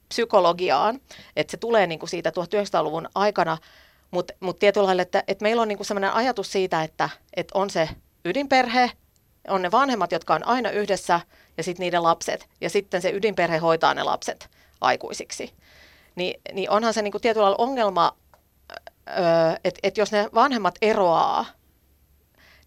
[0.10, 1.00] psykologiaan,
[1.36, 3.58] että se tulee niin kuin siitä 1900-luvun aikana,
[4.12, 7.60] mutta mut tietyllä lailla, että, että meillä on niin kuin sellainen ajatus siitä, että, että
[7.60, 7.90] on se
[8.30, 8.92] ydinperhe,
[9.48, 11.20] on ne vanhemmat, jotka on aina yhdessä,
[11.58, 14.50] ja sitten niiden lapset, ja sitten se ydinperhe hoitaa ne lapset
[14.82, 15.54] aikuisiksi.
[16.16, 18.18] Ni, niin onhan se niinku tietyllä lailla ongelma,
[19.64, 21.46] että et jos ne vanhemmat eroaa,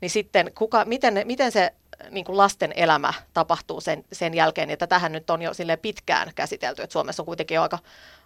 [0.00, 1.74] niin sitten kuka, miten, miten se
[2.10, 6.32] niin kuin lasten elämä tapahtuu sen, sen jälkeen, ja tähän nyt on jo sille pitkään
[6.34, 7.78] käsitelty, että Suomessa on kuitenkin jo aika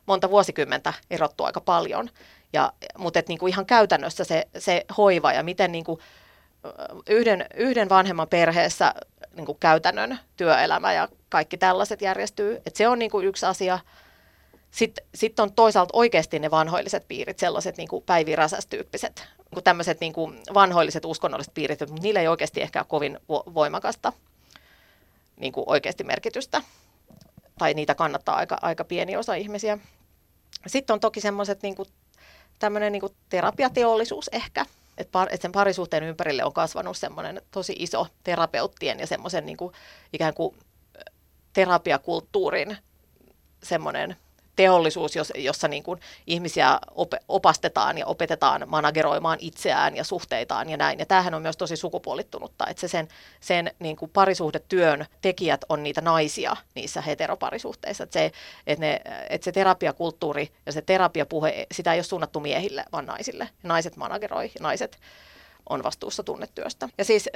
[0.07, 2.11] monta vuosikymmentä erottu aika paljon,
[2.53, 6.01] ja, mutta et niin kuin ihan käytännössä se, se hoiva ja miten niin kuin
[7.09, 8.94] yhden, yhden vanhemman perheessä
[9.37, 12.62] niin kuin käytännön työelämä ja kaikki tällaiset järjestyy.
[12.66, 13.79] Et se on niin kuin yksi asia.
[14.70, 20.12] Sitten sit on toisaalta oikeasti ne vanhoilliset piirit, sellaiset niin kuin Päivi niin tämmöiset niin
[20.12, 24.12] kuin vanhoilliset uskonnolliset piirit, mutta niillä ei oikeasti ehkä ole kovin voimakasta
[25.37, 26.62] niin kuin oikeasti merkitystä.
[27.59, 29.79] Tai niitä kannattaa aika, aika pieni osa ihmisiä.
[30.66, 31.88] Sitten on toki semmoiset niin kuin,
[32.59, 34.66] tämmöinen niin kuin terapiateollisuus ehkä,
[34.98, 39.57] että, par, että sen parisuhteen ympärille on kasvanut semmoinen tosi iso terapeuttien ja semmoisen niin
[40.12, 40.57] ikään kuin
[41.52, 42.76] terapiakulttuurin
[43.62, 44.16] semmoinen
[44.57, 50.99] teollisuus, jossa niin kuin ihmisiä op- opastetaan ja opetetaan manageroimaan itseään ja suhteitaan ja näin.
[50.99, 53.09] Ja tämähän on myös tosi sukupuolittunutta, että se sen,
[53.40, 58.05] sen niin kuin parisuhdetyön tekijät on niitä naisia niissä heteroparisuhteissa.
[58.05, 58.33] Että se,
[58.67, 63.49] että, ne, että se terapiakulttuuri ja se terapiapuhe, sitä ei ole suunnattu miehille, vaan naisille.
[63.62, 64.99] Naiset manageroi naiset
[65.68, 66.88] on vastuussa tunnetyöstä.
[66.98, 67.29] Ja siis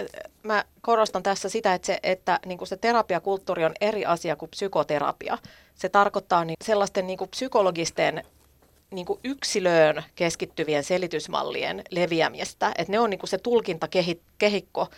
[0.43, 4.51] mä korostan tässä sitä, että se, että niin kuin se terapiakulttuuri on eri asia kuin
[4.51, 5.39] psykoterapia.
[5.75, 8.25] Se tarkoittaa niin sellaisten niin kuin psykologisten
[8.91, 12.73] niin kuin yksilöön keskittyvien selitysmallien leviämistä.
[12.79, 14.89] Että ne on niin kuin se tulkintakehikko,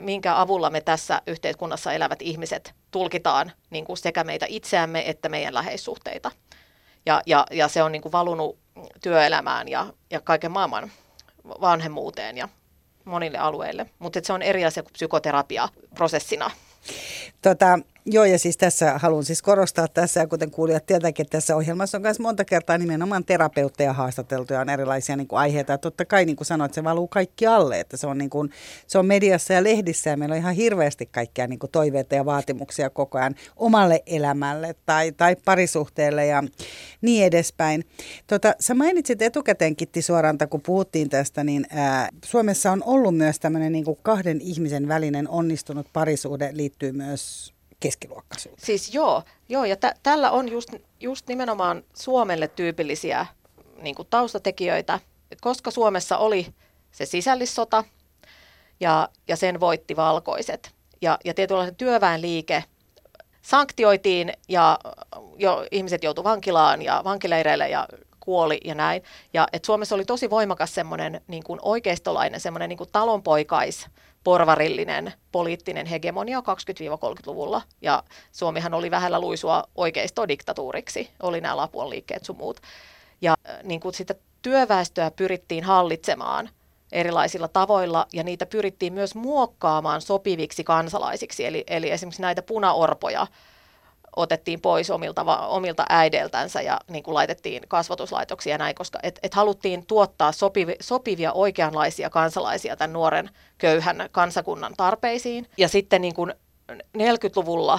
[0.00, 5.54] minkä avulla me tässä yhteiskunnassa elävät ihmiset tulkitaan niin kuin sekä meitä itseämme että meidän
[5.54, 6.30] läheissuhteita.
[7.06, 8.58] Ja, ja, ja se on niin kuin valunut
[9.02, 10.90] työelämään ja, ja kaiken maailman
[11.60, 12.48] vanhemmuuteen ja
[13.08, 13.86] monille alueille.
[13.98, 16.50] Mutta se on eri asia kuin psykoterapia prosessina.
[17.42, 17.78] Tota,
[18.10, 21.98] Joo, ja siis tässä haluan siis korostaa tässä, ja kuten kuulijat tietääkin, että tässä ohjelmassa
[21.98, 25.72] on myös monta kertaa nimenomaan terapeutteja haastateltu ja on erilaisia niin kuin aiheita.
[25.72, 28.50] Ja totta kai, niin kuin sanoit, se valuu kaikki alle, että se on, niin kuin,
[28.86, 32.24] se on mediassa ja lehdissä, ja meillä on ihan hirveästi kaikkia niin kuin toiveita ja
[32.24, 36.42] vaatimuksia koko ajan omalle elämälle tai, tai parisuhteelle ja
[37.00, 37.84] niin edespäin.
[38.26, 43.40] Tota, sä mainitsit etukäteen, Kitti Suoranta, kun puhuttiin tästä, niin ää, Suomessa on ollut myös
[43.40, 48.66] tämmöinen niin kahden ihmisen välinen onnistunut parisuhde liittyy myös keskiluokkaisuuteen.
[48.66, 53.26] Siis joo, joo ja tä- tällä on just, just nimenomaan Suomelle tyypillisiä
[53.82, 55.00] niin kuin taustatekijöitä,
[55.40, 56.54] koska Suomessa oli
[56.92, 57.84] se sisällissota
[58.80, 60.74] ja, ja sen voitti valkoiset.
[61.00, 62.64] Ja, ja tietynlainen työväenliike
[63.42, 64.78] sanktioitiin ja
[65.36, 67.88] jo ihmiset joutuivat vankilaan ja vankileireille ja
[68.20, 69.02] kuoli ja näin.
[69.32, 73.86] Ja et Suomessa oli tosi voimakas semmoinen niin oikeistolainen, semmoinen niin kuin talonpoikais
[74.24, 77.62] porvarillinen poliittinen hegemonia 20-30-luvulla.
[77.82, 78.02] Ja
[78.32, 82.60] Suomihan oli vähällä luisua oikeistodiktatuuriksi, oli nämä Lapuan liikkeet sun muut.
[83.20, 86.50] Ja niin kuin sitä työväestöä pyrittiin hallitsemaan
[86.92, 91.44] erilaisilla tavoilla ja niitä pyrittiin myös muokkaamaan sopiviksi kansalaisiksi.
[91.46, 93.26] Eli, eli esimerkiksi näitä punaorpoja
[94.16, 99.34] otettiin pois omilta, omilta äideiltänsä ja niin kuin laitettiin kasvatuslaitoksia ja näin, koska et, et
[99.34, 105.46] haluttiin tuottaa sopivi, sopivia oikeanlaisia kansalaisia tämän nuoren köyhän kansakunnan tarpeisiin.
[105.56, 106.34] Ja sitten niin kuin
[106.98, 107.78] 40-luvulla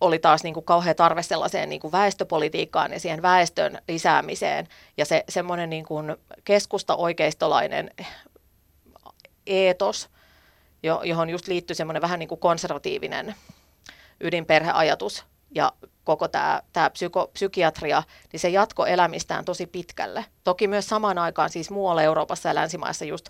[0.00, 4.68] oli taas niin kuin kauhea tarve sellaiseen niin kuin väestöpolitiikkaan ja siihen väestön lisäämiseen.
[4.96, 7.90] Ja se semmoinen niin kuin keskusta-oikeistolainen
[9.46, 10.08] eetos,
[10.82, 13.34] johon just liittyy semmoinen vähän niin kuin konservatiivinen
[14.20, 15.72] ydinperheajatus, ja
[16.04, 20.24] koko tämä, tämä psyko, psykiatria, niin se jatko elämistään tosi pitkälle.
[20.44, 23.28] Toki myös samaan aikaan siis muualla Euroopassa ja länsimaissa just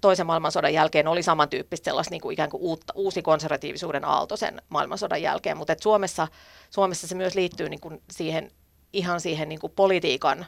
[0.00, 4.62] toisen maailmansodan jälkeen oli samantyyppistä sellaista niin kuin ikään kuin uutta, uusi konservatiivisuuden aalto sen
[4.68, 6.28] maailmansodan jälkeen, mutta Suomessa,
[6.70, 8.50] Suomessa se myös liittyy niin kuin siihen,
[8.92, 10.46] ihan siihen niin kuin politiikan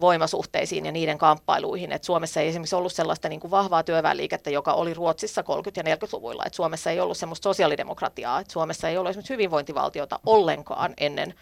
[0.00, 1.92] voimasuhteisiin ja niiden kamppailuihin.
[1.92, 5.44] Et Suomessa ei esimerkiksi ollut sellaista niin kuin vahvaa työväenliikettä, joka oli Ruotsissa 30-
[5.76, 6.44] ja 40-luvuilla.
[6.46, 8.40] Et Suomessa ei ollut sellaista sosiaalidemokratiaa.
[8.40, 11.34] Et Suomessa ei ollut esimerkiksi hyvinvointivaltiota ollenkaan ennen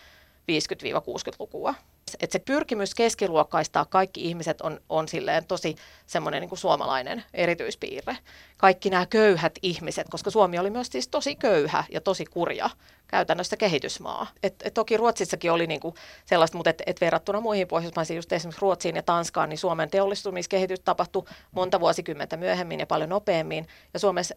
[0.52, 1.74] 50-60-lukua.
[2.20, 8.18] Et se pyrkimys keskiluokkaistaa kaikki ihmiset on, on silleen tosi semmoinen niin kuin suomalainen erityispiirre.
[8.56, 12.70] Kaikki nämä köyhät ihmiset, koska Suomi oli myös siis tosi köyhä ja tosi kurja
[13.06, 14.26] käytännössä kehitysmaa.
[14.42, 18.32] Et, et toki Ruotsissakin oli niin kuin sellaista, mutta et, et verrattuna muihin pohjoismaisiin, just
[18.32, 23.66] esimerkiksi Ruotsiin ja Tanskaan, niin Suomen teollistumiskehitys tapahtui monta vuosikymmentä myöhemmin ja paljon nopeammin.
[23.94, 24.34] Ja Suomessa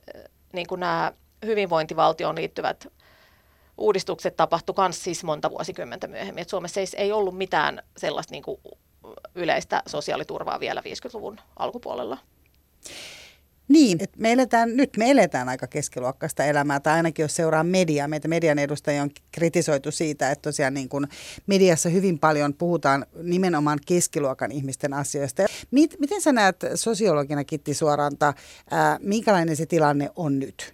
[0.54, 1.14] niin kuin nämä
[1.46, 2.88] hyvinvointivaltioon liittyvät
[3.80, 6.42] uudistukset tapahtui myös siis monta vuosikymmentä myöhemmin.
[6.42, 8.62] Et Suomessa ei, ei ollut mitään sellaista niin kuin
[9.36, 12.18] yleistä sosiaaliturvaa vielä 50-luvun alkupuolella.
[13.68, 18.08] Niin, että me eletään, nyt me eletään aika keskiluokkaista elämää, tai ainakin jos seuraa mediaa,
[18.08, 21.08] meitä median edustajia on kritisoitu siitä, että tosiaan niin kuin
[21.48, 25.44] mediassa hyvin paljon puhutaan nimenomaan keskiluokan ihmisten asioista.
[25.72, 28.34] Miten sä näet sosiologina Kitti Suoranta,
[28.72, 30.74] ää, minkälainen se tilanne on nyt?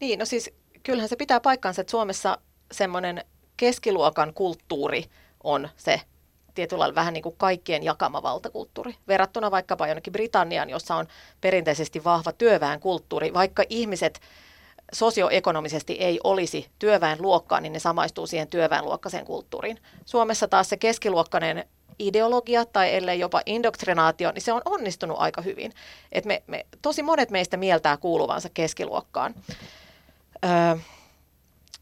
[0.00, 0.50] Niin, no siis
[0.86, 2.38] kyllähän se pitää paikkansa, että Suomessa
[2.72, 3.24] semmoinen
[3.56, 5.04] keskiluokan kulttuuri
[5.44, 6.00] on se
[6.54, 8.96] tietyllä lailla vähän niin kuin kaikkien jakama valtakulttuuri.
[9.08, 11.06] Verrattuna vaikkapa jonnekin Britanniaan, jossa on
[11.40, 14.20] perinteisesti vahva työväenkulttuuri, vaikka ihmiset
[14.92, 19.78] sosioekonomisesti ei olisi työväenluokkaa, niin ne samaistuu siihen työväenluokkaiseen kulttuuriin.
[20.04, 21.64] Suomessa taas se keskiluokkainen
[21.98, 25.72] ideologia tai ellei jopa indoktrinaatio, niin se on onnistunut aika hyvin.
[26.12, 29.34] Et me, me, tosi monet meistä mieltää kuuluvansa keskiluokkaan.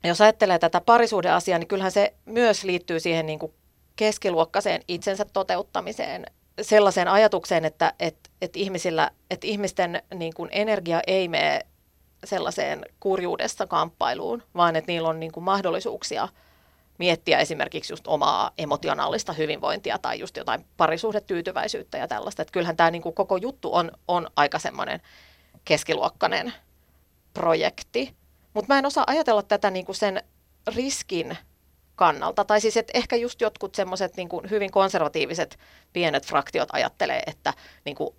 [0.05, 3.53] Jos ajattelee tätä parisuhdeasiaa, niin kyllähän se myös liittyy siihen niin kuin
[3.97, 6.27] keskiluokkaiseen itsensä toteuttamiseen
[6.63, 11.61] sellaiseen ajatukseen, että et, et ihmisillä, et ihmisten niin kuin energia ei mene
[12.25, 16.29] sellaiseen kurjuudessa kamppailuun, vaan että niillä on niin kuin mahdollisuuksia
[16.99, 22.43] miettiä esimerkiksi just omaa emotionaalista hyvinvointia tai just jotain parisuhdetyytyväisyyttä ja tällaista.
[22.43, 25.01] Että kyllähän tämä niin kuin koko juttu on, on aika semmoinen
[25.65, 26.53] keskiluokkainen
[27.35, 28.15] projekti.
[28.55, 30.23] Mutta mä en osaa ajatella tätä niin kuin sen
[30.77, 31.37] riskin
[31.97, 32.45] kannalta.
[32.45, 35.59] Tai siis, että ehkä just jotkut semmoiset niin hyvin konservatiiviset
[35.93, 38.15] pienet fraktiot ajattelee, että niin kuin,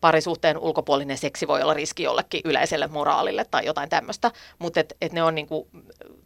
[0.00, 5.12] parisuhteen ulkopuolinen seksi voi olla riski jollekin yleiselle moraalille tai jotain tämmöistä, mutta et, et
[5.12, 5.68] ne on niin kuin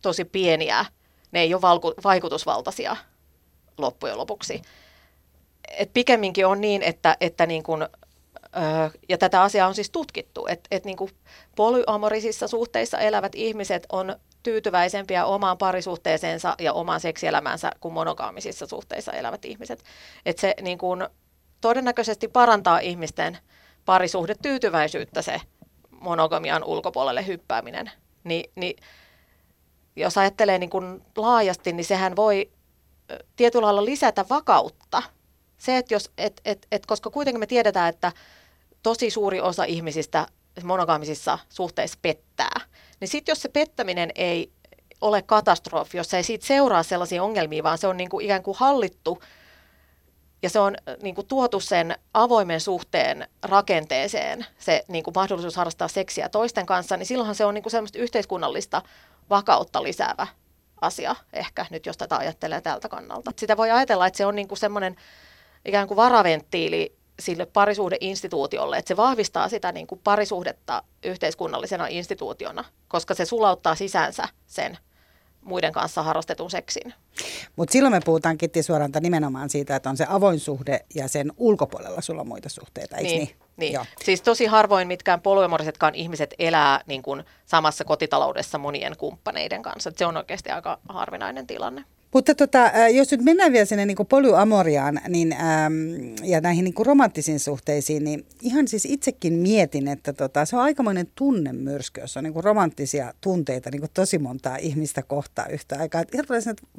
[0.03, 0.85] tosi pieniä,
[1.33, 2.97] ne ei ole valku, vaikutusvaltaisia
[3.79, 4.63] loppujen lopuksi.
[5.69, 7.89] Et pikemminkin on niin, että, että niin kuin,
[9.09, 11.11] ja tätä asiaa on siis tutkittu, että, että niin
[11.57, 19.45] polyamorisissa suhteissa elävät ihmiset on tyytyväisempiä omaan parisuhteeseensa ja omaan seksielämäänsä kuin monogaamisissa suhteissa elävät
[19.45, 19.85] ihmiset.
[20.27, 21.07] Että se niin kuin,
[21.61, 23.39] todennäköisesti parantaa ihmisten
[23.85, 25.41] parisuhdetyytyväisyyttä se
[25.91, 27.91] monogamian ulkopuolelle hyppääminen.
[28.25, 28.77] Ni, niin
[29.97, 32.51] jos ajattelee niin kuin laajasti, niin sehän voi
[33.37, 35.03] tietyllä lailla lisätä vakautta.
[35.59, 38.13] Se, että jos, et, et, et, koska kuitenkin me tiedetään, että
[38.87, 40.27] tosi suuri osa ihmisistä
[40.63, 42.61] monogaamisissa suhteissa pettää,
[43.01, 44.53] niin sitten jos se pettäminen ei
[45.01, 48.57] ole katastrofi, jos ei siitä seuraa sellaisia ongelmia, vaan se on niin kuin ikään kuin
[48.61, 49.23] hallittu
[50.43, 55.89] ja se on niin kuin tuotu sen avoimen suhteen rakenteeseen, se niin kuin mahdollisuus harrastaa
[55.89, 58.83] seksiä toisten kanssa, niin silloinhan se on niin kuin semmoista yhteiskunnallista
[59.31, 60.27] vakautta lisäävä
[60.81, 63.33] asia ehkä nyt, jos tätä ajattelee tältä kannalta.
[63.39, 64.97] Sitä voi ajatella, että se on niin kuin semmoinen
[65.65, 73.15] ikään kuin varaventtiili sille parisuhdeinstituutiolle, että se vahvistaa sitä niin kuin parisuhdetta yhteiskunnallisena instituutiona, koska
[73.15, 74.79] se sulauttaa sisäänsä sen
[75.47, 76.95] muiden kanssa harrastetun seksin.
[77.57, 81.33] Mutta silloin me puhutaan Kitti Suoranta nimenomaan siitä, että on se avoin suhde ja sen
[81.37, 83.19] ulkopuolella sulla on muita suhteita, eikö niin?
[83.27, 83.37] niin?
[83.57, 83.73] Niin.
[83.73, 83.85] Joo.
[84.05, 89.91] Siis tosi harvoin mitkään polyamorisetkaan ihmiset elää niin kuin samassa kotitaloudessa monien kumppaneiden kanssa.
[89.91, 91.85] Et se on oikeasti aika harvinainen tilanne.
[92.13, 97.41] Mutta tota, jos nyt mennään vielä sinne niin polyamoriaan niin, äm, ja näihin niin romanttisiin
[97.41, 102.45] suhteisiin, niin ihan siis itsekin mietin, että tota, se on aikamoinen tunnemyrsky, jos on niin
[102.45, 106.01] romanttisia tunteita niin tosi montaa ihmistä kohtaa yhtä aikaa.
[106.01, 106.17] Että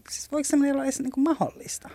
[0.10, 1.90] siis voiko se olla edes niin mahdollista?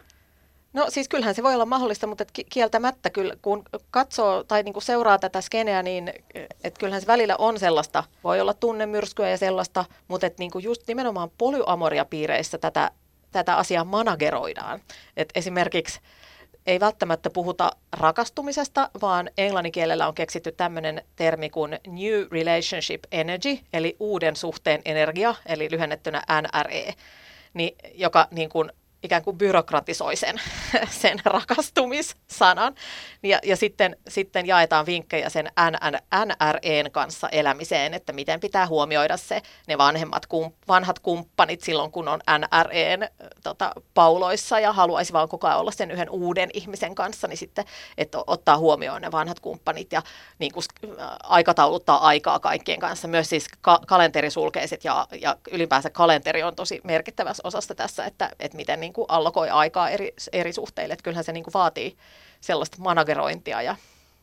[0.72, 4.82] No siis kyllähän se voi olla mahdollista, mutta kieltämättä kyllä, kun katsoo tai niin kuin
[4.82, 6.12] seuraa tätä skeneä, niin
[6.64, 10.64] että kyllähän se välillä on sellaista, voi olla tunnemyrskyä ja sellaista, mutta että niin kuin
[10.64, 12.90] just nimenomaan polyamoria-piireissä tätä
[13.32, 14.80] tätä asiaa manageroidaan.
[15.16, 16.00] Et esimerkiksi
[16.66, 23.96] ei välttämättä puhuta rakastumisesta, vaan englanninkielellä on keksitty tämmöinen termi kuin New Relationship Energy, eli
[24.00, 26.94] uuden suhteen energia, eli lyhennettynä NRE,
[27.54, 28.72] niin, joka niin kuin
[29.02, 30.40] ikään kuin byrokratisoi sen,
[31.02, 32.74] sen rakastumissanan.
[33.22, 35.50] Ja, ja sitten, sitten jaetaan vinkkejä sen
[36.24, 42.08] NREn kanssa elämiseen, että miten pitää huomioida se, ne vanhemmat, kum, vanhat kumppanit silloin, kun
[42.08, 43.08] on NREn
[43.42, 47.64] tota, pauloissa ja haluaisi vaan koko ajan olla sen yhden uuden ihmisen kanssa, niin sitten
[47.98, 50.02] että ottaa huomioon ne vanhat kumppanit ja
[50.38, 50.64] niin kuin,
[51.22, 53.08] aikatauluttaa aikaa kaikkien kanssa.
[53.08, 58.56] Myös siis ka- kalenterisulkeiset ja, ja ylipäänsä kalenteri on tosi merkittävässä osassa tässä, että, että
[58.56, 60.92] miten niin kuin allokoi aikaa eri, eri suhteille.
[60.92, 61.96] Että kyllähän se niin kuin vaatii
[62.40, 63.76] sellaista managerointia ja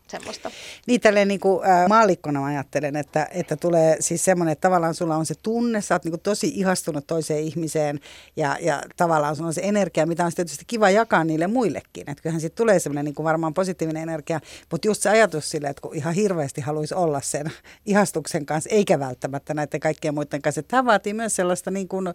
[0.09, 0.51] semmoista.
[0.87, 5.15] Niin tälleen niin kuin, äh, maallikkona ajattelen, että, että tulee siis semmoinen, että tavallaan sulla
[5.15, 7.99] on se tunne, sä oot niin kuin tosi ihastunut toiseen ihmiseen
[8.35, 12.09] ja, ja tavallaan sulla on se energia, mitä on tietysti kiva jakaa niille muillekin.
[12.09, 14.39] Että kyllähän siitä tulee semmoinen niin kuin varmaan positiivinen energia,
[14.71, 17.51] mutta just se ajatus sille, että kun ihan hirveästi haluaisi olla sen
[17.85, 22.07] ihastuksen kanssa, eikä välttämättä näiden kaikkien muiden kanssa, tämä vaatii myös sellaista niin kuin,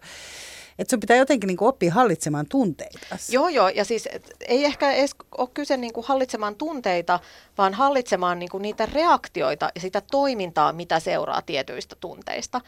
[0.79, 2.99] että sun pitää jotenkin niin kuin oppia hallitsemaan tunteita.
[3.31, 3.69] Joo, joo.
[3.69, 4.09] Ja siis
[4.49, 7.21] ei ehkä edes ole kyse niin kuin hallitsemaan tunteita,
[7.59, 12.61] vaan hallitsemaan niin kuin niitä reaktioita ja sitä toimintaa, mitä seuraa tietyistä tunteista.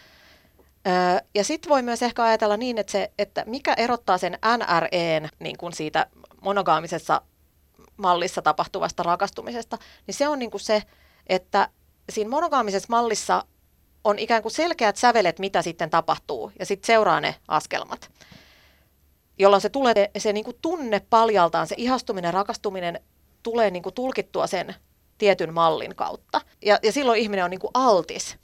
[0.87, 0.93] Öö,
[1.35, 5.59] ja sitten voi myös ehkä ajatella niin, että, se, että mikä erottaa sen NREn niin
[5.59, 6.07] kuin siitä
[6.41, 7.23] monogaamisessa
[7.97, 10.83] mallissa tapahtuvasta rakastumisesta, niin se on niin kuin se,
[11.27, 11.69] että
[12.13, 13.45] siinä monogaamisessa mallissa
[14.07, 18.11] on ikään kuin selkeät sävelet, mitä sitten tapahtuu, ja sitten seuraa ne askelmat.
[19.39, 23.01] Jolloin se tulee, se niin kuin tunne paljaltaan, se ihastuminen, rakastuminen
[23.43, 24.75] tulee niin kuin tulkittua sen
[25.19, 26.41] tietyn mallin kautta.
[26.63, 28.37] Ja, ja silloin ihminen on niin kuin altis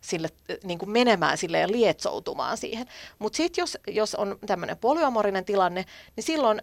[0.00, 0.28] sille,
[0.64, 2.86] niin kuin menemään sille ja lietsoutumaan siihen.
[3.18, 5.84] Mutta sitten jos, jos on tämmöinen polyamorinen tilanne,
[6.16, 6.62] niin silloin,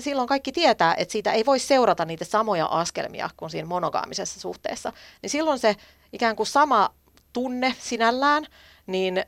[0.00, 4.92] silloin kaikki tietää, että siitä ei voi seurata niitä samoja askelmia kuin siinä monogaamisessa suhteessa.
[5.22, 5.76] Niin silloin se
[6.12, 6.90] ikään kuin sama
[7.38, 8.44] tunne sinällään,
[8.86, 9.24] niin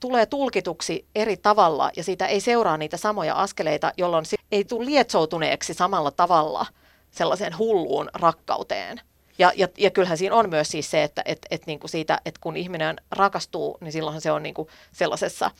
[0.00, 5.74] tulee tulkituksi eri tavalla ja siitä ei seuraa niitä samoja askeleita, jolloin ei tule lietsoutuneeksi
[5.74, 6.66] samalla tavalla
[7.10, 9.00] sellaiseen hulluun rakkauteen.
[9.38, 12.20] Ja, ja, ja kyllähän siinä on myös siis se, että et, et niin kuin siitä,
[12.24, 15.50] että kun ihminen rakastuu, niin silloin se on niin kuin sellaisessa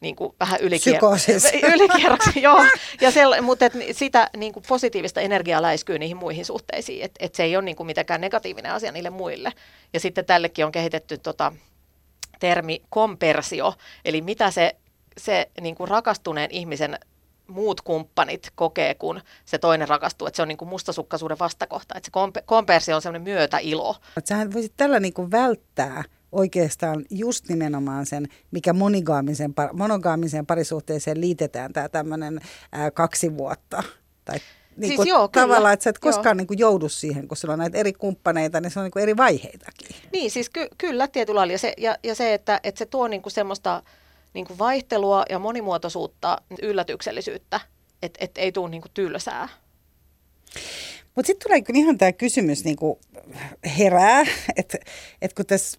[0.00, 1.00] niin kuin vähän ylikier-
[1.74, 2.42] ylikierroksi.
[2.42, 2.64] joo.
[3.00, 7.34] Ja sell- mutta et sitä niin kuin positiivista energiaa läiskyy niihin muihin suhteisiin, että et
[7.34, 9.52] se ei ole niin kuin mitenkään negatiivinen asia niille muille.
[9.92, 11.52] Ja sitten tällekin on kehitetty tota,
[12.40, 13.74] termi kompersio,
[14.04, 14.76] eli mitä se,
[15.18, 16.98] se niin kuin rakastuneen ihmisen
[17.46, 20.26] muut kumppanit kokee, kun se toinen rakastuu.
[20.26, 21.94] Että se on niin kuin mustasukkaisuuden vastakohta.
[21.96, 23.96] Että se kompersio on semmoinen myötäilo.
[24.24, 31.72] Sähän voisit tällä niin kuin välttää oikeastaan just nimenomaan sen, mikä monogaamisen, monogaamisen parisuhteeseen liitetään,
[31.72, 32.40] tämä tämmöinen
[32.94, 33.82] kaksi vuotta.
[34.24, 34.38] Tai
[34.76, 37.52] niin siis kuin joo, tavallaan, että sä et koskaan niin kuin joudu siihen, kun sulla
[37.52, 39.96] on näitä eri kumppaneita, niin se on niin kuin eri vaiheitakin.
[40.12, 41.52] Niin, siis ky- kyllä tietyllä lailla.
[41.52, 43.82] Ja se, ja, ja se että, että se tuo niin kuin semmoista
[44.34, 47.60] niin kuin vaihtelua ja monimuotoisuutta, yllätyksellisyyttä,
[48.02, 49.48] että et ei tule niin kuin tylsää.
[51.14, 52.98] Mutta sitten tulee ihan tämä kysymys niin kuin
[53.78, 54.24] herää,
[54.56, 54.78] että
[55.22, 55.78] et kun tässä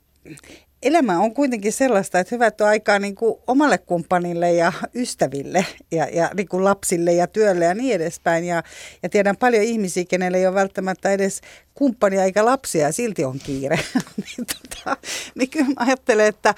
[0.83, 6.05] elämä on kuitenkin sellaista, että hyvät on aikaa niin kuin omalle kumppanille ja ystäville ja,
[6.05, 8.45] ja niin kuin lapsille ja työlle ja niin edespäin.
[8.45, 8.63] Ja,
[9.03, 11.41] ja tiedän paljon ihmisiä, kenelle ei ole välttämättä edes
[11.73, 13.79] kumppania eikä lapsia ja silti on kiire.
[14.17, 14.97] niin, tota,
[15.35, 16.55] niin kyllä mä ajattelen, että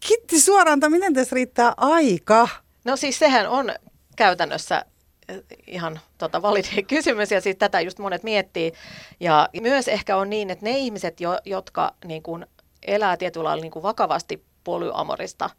[0.00, 2.48] Kitti suoraan, miten tässä riittää aika?
[2.84, 3.74] No siis sehän on
[4.16, 4.84] käytännössä
[5.28, 8.72] eh, ihan tota, validi kysymys ja siis tätä just monet miettii.
[9.20, 12.46] Ja myös ehkä on niin, että ne ihmiset, jo, jotka niin kuin
[12.86, 15.50] elää tietyllä lailla niin kuin vakavasti polyamorista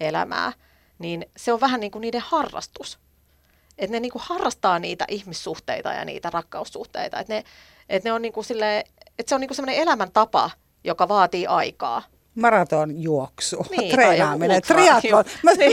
[0.00, 0.52] elämää,
[0.98, 2.98] niin se on vähän niin kuin niiden harrastus.
[3.78, 7.20] Että ne niin kuin harrastaa niitä ihmissuhteita ja niitä rakkaussuhteita.
[7.20, 7.44] Että ne,
[7.88, 8.84] että ne on niin kuin sille,
[9.18, 10.50] että se on niin kuin sellainen elämäntapa,
[10.84, 12.02] joka vaatii aikaa
[12.36, 15.24] maratonjuoksu, niin, treenaaminen, triatlon.
[15.42, 15.72] Mä niin.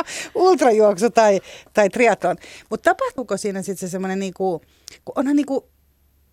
[0.34, 1.40] ultrajuoksu tai,
[1.72, 2.36] tai triatlon.
[2.70, 4.60] Mutta tapahtuuko siinä sitten se semmoinen, niinku,
[5.16, 5.68] onhan niinku,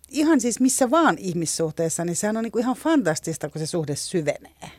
[0.08, 4.70] ihan siis missä vaan ihmissuhteessa, niin sehän on niinku ihan fantastista, kun se suhde syvenee.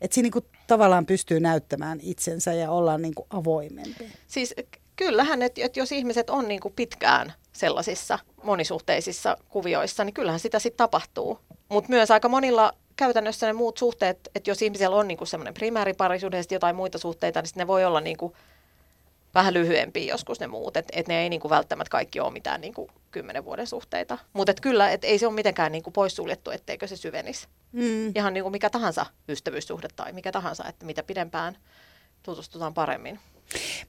[0.00, 4.08] Että siinä niinku tavallaan pystyy näyttämään itsensä ja ollaan niinku avoimempi.
[4.26, 4.54] Siis
[4.96, 10.78] kyllähän, että et jos ihmiset on niinku pitkään sellaisissa monisuhteisissa kuvioissa, niin kyllähän sitä sitten
[10.78, 11.38] tapahtuu.
[11.68, 16.36] Mutta myös aika monilla käytännössä ne muut suhteet, että jos ihmisellä on niinku semmoinen primääriparisuhde
[16.36, 18.36] ja jotain muita suhteita, niin ne voi olla niinku
[19.34, 22.90] vähän lyhyempiä joskus ne muut, että et ne ei niinku välttämättä kaikki ole mitään niinku
[23.10, 24.18] kymmenen vuoden suhteita.
[24.32, 27.48] Mutta kyllä, et ei se ole mitenkään niinku poissuljettu, etteikö se syvenisi.
[27.72, 28.12] Mm.
[28.14, 31.56] Ihan niinku mikä tahansa ystävyyssuhde tai mikä tahansa, että mitä pidempään
[32.22, 33.20] tutustutaan paremmin.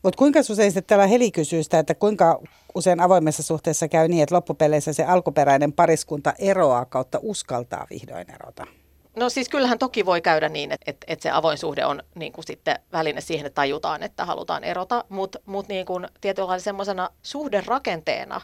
[0.04, 2.42] Mutta kuinka usein sitten täällä Heli kysyy sitä, että kuinka
[2.76, 8.68] usein avoimessa suhteessa käy niin, että loppupeleissä se alkuperäinen pariskunta eroaa kautta uskaltaa vihdoin erota?
[9.16, 12.32] No siis kyllähän toki voi käydä niin, että, että, että se avoin suhde on niin
[12.32, 17.10] kuin sitten väline siihen, että tajutaan, että halutaan erota, mutta mut niin kuin tietynlainen semmoisena
[17.24, 18.42] suhderakenteena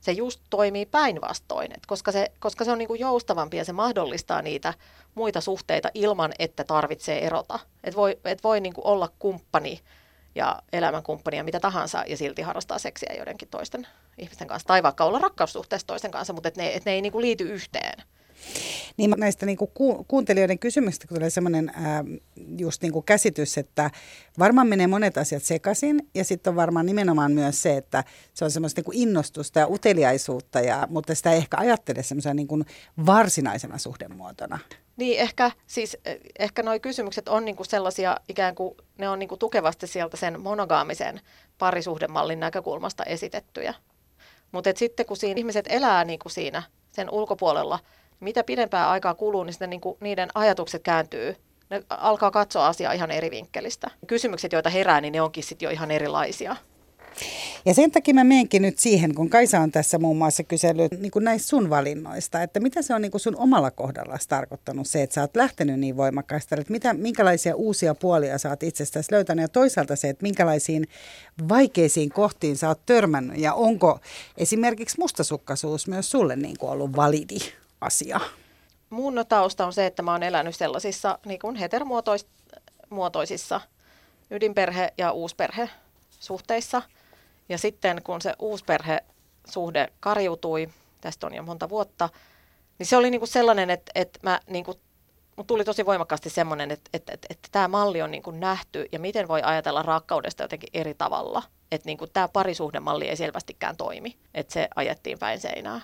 [0.00, 4.42] se just toimii päinvastoin, koska se, koska se on niin kuin joustavampi ja se mahdollistaa
[4.42, 4.74] niitä
[5.14, 7.58] muita suhteita ilman, että tarvitsee erota.
[7.84, 9.80] Että voi, et voi niin kuin olla kumppani
[10.34, 13.86] ja elämänkumppani ja mitä tahansa ja silti harrastaa seksiä joidenkin toisten
[14.18, 14.66] ihmisten kanssa.
[14.66, 17.44] Tai vaikka olla rakkaussuhteessa toisten kanssa, mutta et ne, et ne ei niin kuin liity
[17.44, 18.02] yhteen.
[18.96, 22.04] Niin näistä niin kuin ku, kuuntelijoiden kysymyksistä tulee sellainen ää,
[22.58, 23.90] just niin kuin käsitys, että
[24.38, 28.50] varmaan menee monet asiat sekaisin ja sitten on varmaan nimenomaan myös se, että se on
[28.50, 32.64] semmoista niin kuin innostusta ja uteliaisuutta, ja, mutta sitä ei ehkä ajattele semmoisena niin
[33.06, 34.58] varsinaisena suhdemuotona.
[34.96, 35.96] Niin, ehkä, siis,
[36.38, 41.20] ehkä nuo kysymykset on niinku sellaisia, ikään kuin ne on niinku tukevasti sieltä sen monogaamisen
[41.58, 43.74] parisuhdemallin näkökulmasta esitettyjä.
[44.52, 47.78] Mutta sitten kun siinä ihmiset elää niinku siinä sen ulkopuolella–
[48.20, 51.36] mitä pidempää aikaa kuluu, niin niin kuin niiden ajatukset kääntyy.
[51.70, 53.90] Ne alkaa katsoa asiaa ihan eri vinkkelistä.
[54.06, 56.56] Kysymykset, joita herää, niin ne onkin sitten jo ihan erilaisia.
[57.64, 61.10] Ja sen takia mä menenkin nyt siihen, kun Kaisa on tässä muun muassa kysellyt niin
[61.10, 65.02] kuin näistä sun valinnoista, että mitä se on niin kuin sun omalla kohdalla tarkoittanut se,
[65.02, 69.42] että sä oot lähtenyt niin voimakkaasti, että mitä, minkälaisia uusia puolia sä oot itsestäsi löytänyt
[69.42, 70.86] ja toisaalta se, että minkälaisiin
[71.48, 73.98] vaikeisiin kohtiin sä oot törmännyt ja onko
[74.36, 77.38] esimerkiksi mustasukkaisuus myös sulle niin kuin ollut validi
[77.84, 78.20] asia?
[78.90, 83.60] Mun tausta on se, että mä oon elänyt sellaisissa niin kuin heteromuotoisissa
[84.30, 85.70] ydinperhe- ja uusperhe
[86.20, 86.82] suhteissa.
[87.48, 90.68] Ja sitten kun se uusperhesuhde karjutui,
[91.00, 92.08] tästä on jo monta vuotta,
[92.78, 94.78] niin se oli niin kuin sellainen, että, että mä niin kuin,
[95.36, 98.86] mut tuli tosi voimakkaasti semmoinen, että, että, että, että tämä malli on niin kuin nähty
[98.92, 101.42] ja miten voi ajatella rakkaudesta jotenkin eri tavalla.
[101.72, 105.80] Että niin kuin tämä parisuhdemalli ei selvästikään toimi, että se ajettiin päin seinää.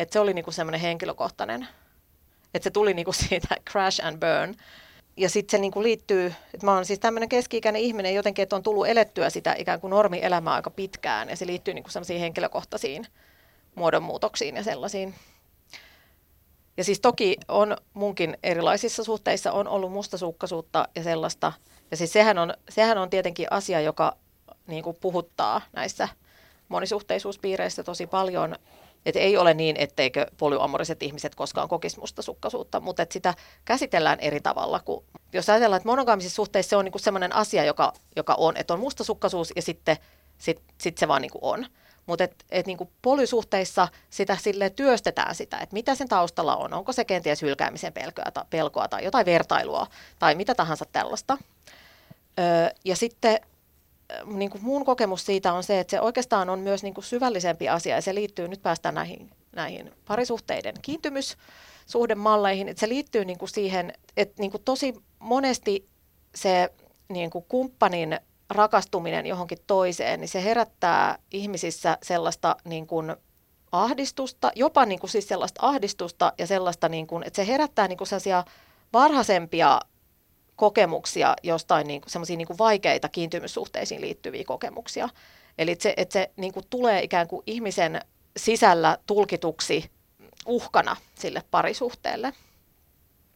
[0.00, 1.68] Että se oli niinku semmoinen henkilökohtainen,
[2.54, 4.54] että se tuli niinku siitä crash and burn.
[5.16, 8.56] ja sitten se niin kuin liittyy, että mä oon siis tämmöinen keski-ikäinen ihminen jotenkin, että
[8.56, 12.20] on tullut elettyä sitä ikään kuin normielämää aika pitkään ja se liittyy niin kuin sellaisiin
[12.20, 13.06] henkilökohtaisiin
[13.74, 15.14] muodonmuutoksiin ja sellaisiin.
[16.76, 21.52] Ja siis toki on munkin erilaisissa suhteissa on ollut mustasukkaisuutta ja sellaista.
[21.90, 24.16] Ja siis sehän on, sehän on tietenkin asia, joka
[24.66, 26.08] niin kuin puhuttaa näissä
[26.68, 28.56] monisuhteisuuspiireissä tosi paljon.
[29.06, 33.34] Että ei ole niin, etteikö polyamoriset ihmiset koskaan kokisi mustasukkaisuutta, mutta että sitä
[33.64, 34.80] käsitellään eri tavalla.
[34.80, 38.74] Kuin, jos ajatellaan, että monogaamisissa suhteissa se on niinku sellainen asia, joka, joka on, että
[38.74, 39.96] on mustasukkaisuus ja sitten
[40.38, 41.66] sit, sit se vaan niinku on.
[42.06, 46.74] Mutta et, et niinku polysuhteissa sitä sille työstetään sitä, että mitä sen taustalla on.
[46.74, 49.86] Onko se kenties hylkäämisen pelkoa tai, pelkoa tai jotain vertailua
[50.18, 51.38] tai mitä tahansa tällaista.
[52.38, 53.40] Öö, ja sitten
[54.26, 57.68] niin kuin mun kokemus siitä on se, että se oikeastaan on myös niin kuin syvällisempi
[57.68, 63.48] asia ja se liittyy, nyt päästään näihin, näihin parisuhteiden kiintymyssuhdemalleihin, että se liittyy niin kuin
[63.48, 65.88] siihen, että niin kuin tosi monesti
[66.34, 66.72] se
[67.08, 73.16] niin kuin kumppanin rakastuminen johonkin toiseen, niin se herättää ihmisissä sellaista niin kuin
[73.72, 77.98] ahdistusta, jopa niin kuin siis sellaista ahdistusta ja sellaista, niin kuin, että se herättää niin
[77.98, 78.44] kuin sellaisia
[78.92, 79.80] varhaisempia
[80.60, 85.08] kokemuksia jostain niin semmoisia niin vaikeita kiintymyssuhteisiin liittyviä kokemuksia.
[85.58, 88.00] Eli että se, että se niin kuin tulee ikään kuin ihmisen
[88.36, 89.90] sisällä tulkituksi
[90.46, 92.32] uhkana sille parisuhteelle.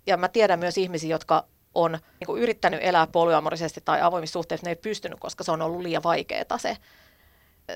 [0.06, 1.44] Ja mä tiedän myös ihmisiä, jotka
[1.74, 5.62] on niin kuin yrittänyt elää polyamorisesti tai avoimissa suhteissa, ne ei pystynyt, koska se on
[5.62, 6.76] ollut liian vaikeaa se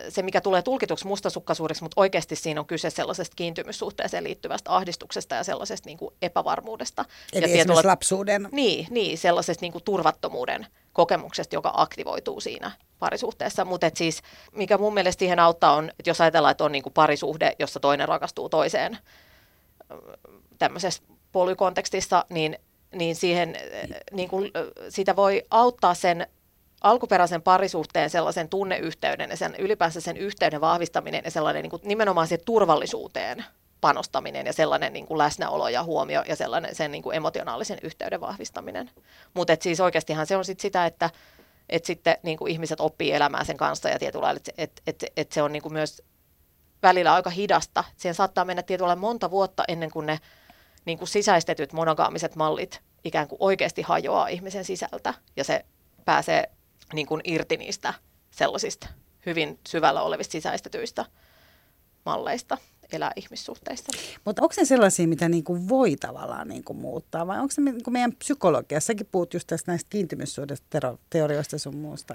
[0.08, 5.44] se, mikä tulee tulkituksi mustasukkaisuudeksi, mutta oikeasti siinä on kyse sellaisesta kiintymyssuhteeseen liittyvästä ahdistuksesta ja
[5.44, 7.04] sellaisesta niin kuin epävarmuudesta.
[7.32, 8.48] Eli ja tietolla, lapsuuden.
[8.52, 13.64] Niin, niin sellaisesta niin kuin turvattomuuden kokemuksesta, joka aktivoituu siinä parisuhteessa.
[13.64, 14.22] Mutta siis,
[14.52, 17.80] mikä mun mielestä siihen auttaa on, että jos ajatellaan, että on niin kuin parisuhde, jossa
[17.80, 18.98] toinen rakastuu toiseen
[20.58, 22.58] tämmöisessä polykontekstissa, niin,
[22.94, 23.56] niin siihen
[24.12, 24.50] niin kuin,
[24.88, 26.26] sitä voi auttaa sen
[26.80, 32.28] alkuperäisen parisuhteen sellaisen tunneyhteyden ja sen ylipäänsä sen yhteyden vahvistaminen ja sellainen niin kuin nimenomaan
[32.28, 33.44] se turvallisuuteen
[33.80, 38.20] panostaminen ja sellainen niin kuin läsnäolo ja huomio ja sellainen sen niin kuin emotionaalisen yhteyden
[38.20, 38.90] vahvistaminen.
[39.34, 41.10] Mutta siis oikeastihan se on sit sitä, että
[41.68, 45.32] et sitten niin kuin ihmiset oppii elämään sen kanssa ja tietyllä että et, et, et
[45.32, 46.02] se on niin kuin myös
[46.82, 47.84] välillä aika hidasta.
[47.96, 50.18] Siihen saattaa mennä tietyllä monta vuotta ennen kuin ne
[50.84, 55.64] niin kuin sisäistetyt monogaamiset mallit ikään kuin oikeasti hajoaa ihmisen sisältä ja se
[56.04, 56.50] pääsee
[56.94, 57.94] niin kuin irti niistä
[58.30, 58.88] sellaisista
[59.26, 61.04] hyvin syvällä olevista sisäistetyistä
[62.06, 62.58] malleista
[62.92, 63.92] elää ihmissuhteissa.
[64.24, 67.60] Mutta onko se sellaisia, mitä niin kuin voi tavallaan niin kuin muuttaa vai onko se
[67.60, 72.14] niin kuin meidän psykologiassakin puhut just tästä näistä kiintymyssuhdeteorioista sun muusta?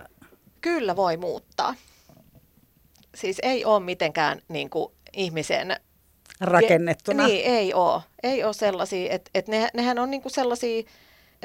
[0.61, 1.75] Kyllä voi muuttaa.
[3.15, 5.77] Siis ei ole mitenkään niin kuin ihmisen
[6.41, 7.27] rakennettuna.
[7.27, 8.01] Niin, ei ole.
[8.23, 10.83] Ei ole sellaisia, että et ne, nehän on niin kuin sellaisia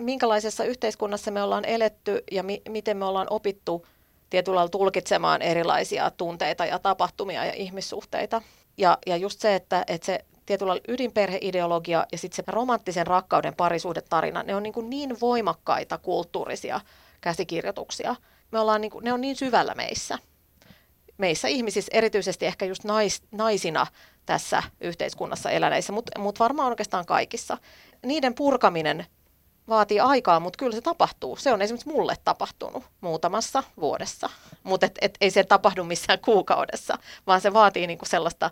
[0.01, 3.87] minkälaisessa yhteiskunnassa me ollaan eletty ja mi- miten me ollaan opittu
[4.31, 8.43] tietyllä lailla tulkitsemaan erilaisia tunteita ja tapahtumia ja ihmissuhteita.
[8.77, 13.55] Ja, ja just se, että, että se tietyllä lailla ydinperheideologia ja sitten se romanttisen rakkauden
[13.55, 16.81] parisuhdetarina, ne on niin, kuin niin voimakkaita kulttuurisia
[17.21, 18.17] käsikirjoituksia.
[18.53, 20.19] Me ollaan niin kuin, ne on niin syvällä meissä.
[21.19, 23.87] Meissä ihmisissä, erityisesti ehkä just nais, naisina
[24.27, 27.59] tässä yhteiskunnassa eläneissä, mutta mut varmaan oikeastaan kaikissa.
[28.07, 29.07] Niiden purkaminen
[29.69, 31.37] vaatii aikaa, mutta kyllä se tapahtuu.
[31.37, 34.31] Se on esimerkiksi mulle tapahtunut muutamassa vuodessa,
[34.63, 38.51] mutta et, et, ei se tapahdu missään kuukaudessa, vaan se vaatii niinku sellaista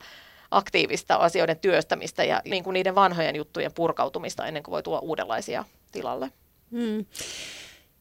[0.50, 6.30] aktiivista asioiden työstämistä ja niinku niiden vanhojen juttujen purkautumista ennen kuin voi tulla uudenlaisia tilalle.
[6.70, 7.06] Hmm.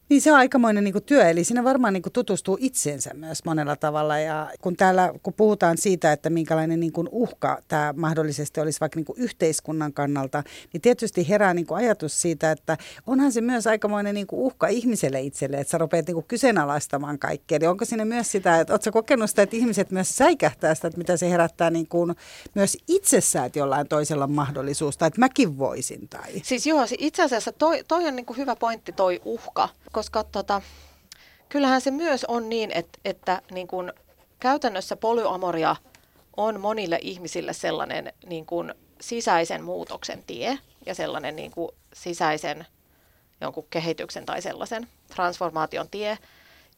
[0.10, 3.46] Niin se on aikamoinen niin kuin työ, eli siinä varmaan niin kuin tutustuu itseensä myös
[3.46, 4.20] monella tavalla.
[4.20, 8.98] Ja kun täällä kun puhutaan siitä, että minkälainen niin kuin uhka tämä mahdollisesti olisi vaikka
[8.98, 10.44] niin kuin yhteiskunnan kannalta,
[10.74, 12.78] niin tietysti herää niin kuin ajatus siitä, että
[13.08, 17.20] onhan se myös aikamoinen niin kuin uhka ihmiselle itselle, että sä rupeat niin kuin kyseenalaistamaan
[17.20, 17.56] kaikkea.
[17.56, 20.98] Eli onko siinä myös sitä, että ootko kokenut sitä, että ihmiset myös säikähtää sitä, että
[20.98, 22.16] mitä se herättää niin kuin
[22.56, 26.08] myös itsessään, että jollain toisella on mahdollisuus, tai että mäkin voisin.
[26.10, 26.42] Tai...
[26.44, 30.62] Siis joo, itse asiassa toi, toi on niin kuin hyvä pointti, toi uhka koska tota,
[31.50, 33.94] kyllähän se myös on niin, että, että niin kuin
[34.40, 35.76] käytännössä polyamoria
[36.38, 42.66] on monille ihmisille sellainen niin kuin sisäisen muutoksen tie ja sellainen niin kuin sisäisen
[43.42, 46.18] jonkun kehityksen tai sellaisen transformaation tie.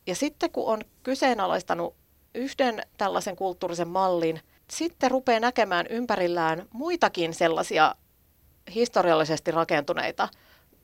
[0.07, 1.95] Ja sitten kun on kyseenalaistanut
[2.36, 7.95] yhden tällaisen kulttuurisen mallin, sitten rupeaa näkemään ympärillään muitakin sellaisia
[8.76, 10.30] historiallisesti rakentuneita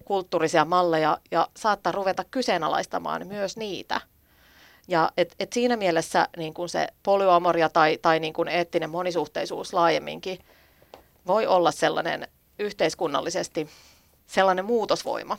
[0.05, 4.01] kulttuurisia malleja ja saattaa ruveta kyseenalaistamaan myös niitä.
[4.87, 9.73] Ja et, et siinä mielessä niin kuin se polyamoria tai, tai niin kuin eettinen monisuhteisuus
[9.73, 10.39] laajemminkin
[11.27, 12.27] voi olla sellainen
[12.59, 13.69] yhteiskunnallisesti
[14.27, 15.37] sellainen muutosvoima.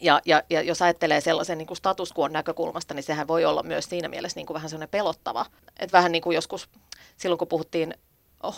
[0.00, 3.62] Ja, ja, ja jos ajattelee sellaisen niin kuin status quo näkökulmasta, niin sehän voi olla
[3.62, 5.46] myös siinä mielessä niin kuin vähän sellainen pelottava.
[5.78, 6.68] Että vähän niin kuin joskus
[7.16, 7.94] silloin, kun puhuttiin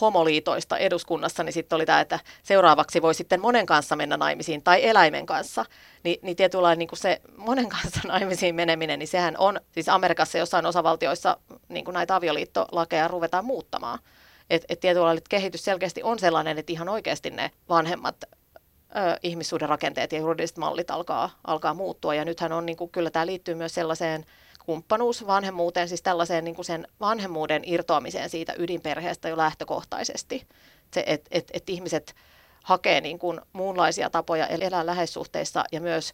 [0.01, 4.89] homoliitoista eduskunnassa, niin sitten oli tämä, että seuraavaksi voi sitten monen kanssa mennä naimisiin tai
[4.89, 5.64] eläimen kanssa.
[6.05, 10.66] Ni, niin tietynlainen niin se monen kanssa naimisiin meneminen, niin sehän on, siis Amerikassa jossain
[10.66, 11.37] osavaltioissa
[11.68, 13.99] niin kuin näitä avioliittolakeja ruvetaan muuttamaan.
[14.51, 20.12] Että et tietynlainen kehitys selkeästi on sellainen, että ihan oikeasti ne vanhemmat ö, ihmissuuden rakenteet
[20.12, 22.14] ja juridiset mallit alkaa, alkaa muuttua.
[22.14, 24.24] Ja nythän on, niin kuin, kyllä tämä liittyy myös sellaiseen
[24.67, 30.47] kumppanuus vanhemmuuteen, siis tällaiseen niin kuin sen vanhemmuuden irtoamiseen siitä ydinperheestä jo lähtökohtaisesti.
[30.95, 32.15] Se, että et, et ihmiset
[32.65, 36.13] hakee niin kuin muunlaisia tapoja elää läheissuhteissa ja myös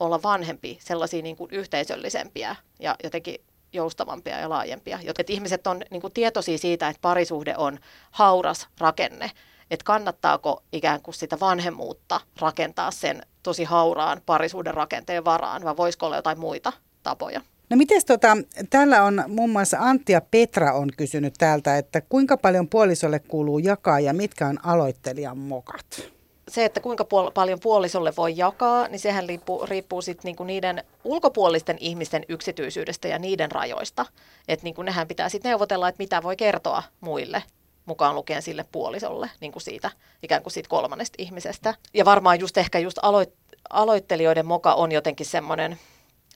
[0.00, 3.40] olla vanhempi, sellaisia niin kuin yhteisöllisempiä ja jotenkin
[3.72, 4.98] joustavampia ja laajempia.
[5.18, 7.78] Että ihmiset on niin kuin tietoisia siitä, että parisuhde on
[8.10, 9.30] hauras rakenne,
[9.70, 16.06] että kannattaako ikään kuin sitä vanhemmuutta rakentaa sen tosi hauraan parisuuden rakenteen varaan, vai voisiko
[16.06, 17.40] olla jotain muita tapoja.
[17.70, 18.36] No miten tota,
[18.70, 23.58] täällä on muun muassa Antti ja Petra on kysynyt täältä, että kuinka paljon puolisolle kuuluu
[23.58, 26.02] jakaa ja mitkä on aloittelijan mokat?
[26.48, 30.84] Se, että kuinka puol- paljon puolisolle voi jakaa, niin sehän riippuu, riippuu sit niinku niiden
[31.04, 34.06] ulkopuolisten ihmisten yksityisyydestä ja niiden rajoista.
[34.48, 37.42] Että niinku nehän pitää sitten neuvotella, että mitä voi kertoa muille
[37.86, 39.90] mukaan lukien sille puolisolle niin kuin siitä
[40.22, 41.74] ikään kuin siitä kolmannesta ihmisestä.
[41.94, 45.78] Ja varmaan just ehkä just aloit- aloittelijoiden moka on jotenkin semmoinen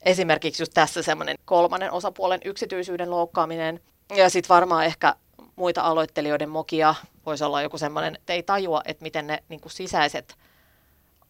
[0.05, 3.81] esimerkiksi just tässä semmoinen kolmannen osapuolen yksityisyyden loukkaaminen.
[4.17, 5.15] Ja sitten varmaan ehkä
[5.57, 6.95] muita aloittelijoiden mokia
[7.27, 10.37] voisi olla joku semmoinen, että ei tajua, että miten ne niin kuin sisäiset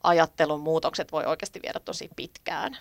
[0.02, 2.76] ajattelun muutokset voi oikeasti viedä tosi pitkään.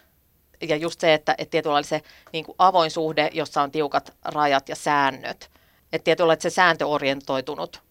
[0.61, 2.01] Ja just se, että, että tietyllä se
[2.33, 5.51] niin kuin avoin suhde, jossa on tiukat rajat ja säännöt.
[5.93, 7.81] Että tietyllä että se sääntöorientoitunut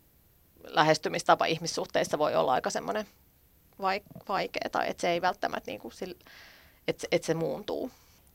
[0.64, 3.06] lähestymistapa ihmissuhteissa voi olla aika semmoinen
[4.28, 5.94] vaikea, tai että se ei välttämättä niin kuin
[6.90, 7.90] että, että se muuntuu.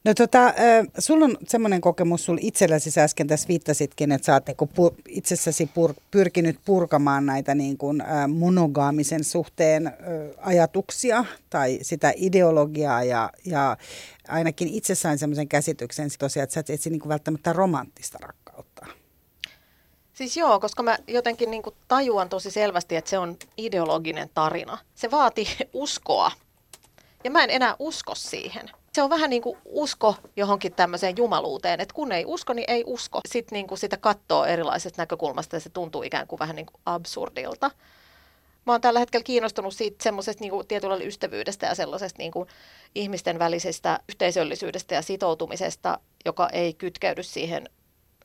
[0.06, 0.54] No tota,
[1.00, 4.94] sulla on semmoinen kokemus, sulla itselläsi sä äsken tässä viittasitkin, että sä oot niinku pur,
[5.08, 9.94] itsessäsi pur, pyrkinyt purkamaan näitä niin kuin, monogaamisen suhteen
[10.38, 13.78] ajatuksia tai sitä ideologiaa ja, ja
[14.28, 18.86] ainakin itse sain semmoisen käsityksen tosiaan, että sä et etsi niin kuin välttämättä romanttista rakkautta.
[20.14, 24.78] Siis joo, koska mä jotenkin niin kuin tajuan tosi selvästi, että se on ideologinen tarina.
[24.96, 26.32] Se vaatii uskoa
[27.26, 28.70] ja mä en enää usko siihen.
[28.94, 32.84] Se on vähän niin kuin usko johonkin tämmöiseen jumaluuteen, että kun ei usko, niin ei
[32.88, 33.22] usko.
[33.28, 36.82] Sitten niin kuin sitä katsoo erilaisesta näkökulmasta ja se tuntuu ikään kuin vähän niin kuin
[36.86, 37.72] absurdilta.
[38.66, 42.50] Mä oon tällä hetkellä kiinnostunut siitä semmoisesta niin kuin tietyllä ystävyydestä ja sellaisesta niin kuin
[42.96, 47.70] ihmisten välisestä yhteisöllisyydestä ja sitoutumisesta, joka ei kytkeydy siihen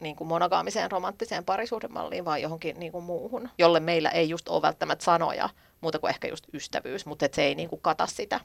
[0.01, 4.62] niin kuin monogaamiseen romanttiseen parisuhdemalliin, vaan johonkin niin kuin muuhun, jolle meillä ei just ole
[4.62, 5.48] välttämättä sanoja,
[5.80, 8.40] muuta kuin ehkä just ystävyys, mutta se ei niin kuin kata sitä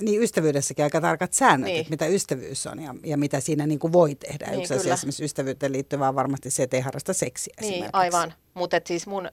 [0.00, 1.80] niin ystävyydessäkin aika tarkat säännöt, niin.
[1.80, 4.46] että mitä ystävyys on ja, ja mitä siinä niin kuin voi tehdä.
[4.46, 8.34] Niin, Yksi asia esimerkiksi ystävyyteen liittyvää on varmasti se, että ei harrasta seksiä Niin, aivan.
[8.54, 9.28] Mutta siis mun,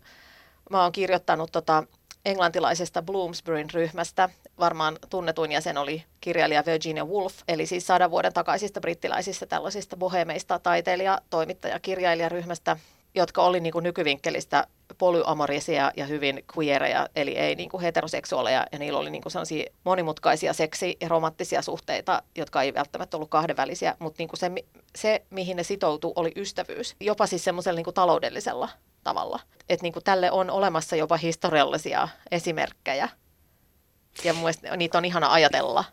[0.70, 1.84] mä oon kirjoittanut tota
[2.26, 4.30] englantilaisesta Bloomsburyn ryhmästä.
[4.60, 10.60] Varmaan tunnetuin jäsen oli kirjailija Virginia Woolf, eli siis sadan vuoden takaisista brittiläisistä tällaisista bohemeista
[10.60, 12.78] taiteilija, toimittaja, kirjailijaryhmästä,
[13.16, 18.80] jotka oli niin kuin nykyvinkkelistä polyamorisia ja hyvin queereja, eli ei niin kuin heteroseksuaaleja, ja
[18.80, 23.96] niillä oli niin kuin sellaisia monimutkaisia seksi- ja romanttisia suhteita, jotka ei välttämättä ollut kahdenvälisiä,
[24.00, 24.52] mutta niin kuin se,
[24.96, 28.70] se, mihin ne sitoutuu, oli ystävyys, jopa siis semmoisella niin kuin taloudellisella
[29.04, 29.40] tavalla.
[29.70, 33.10] Että niin kuin tälle on olemassa jopa historiallisia esimerkkejä,
[34.24, 35.84] ja mun niitä on ihana ajatella.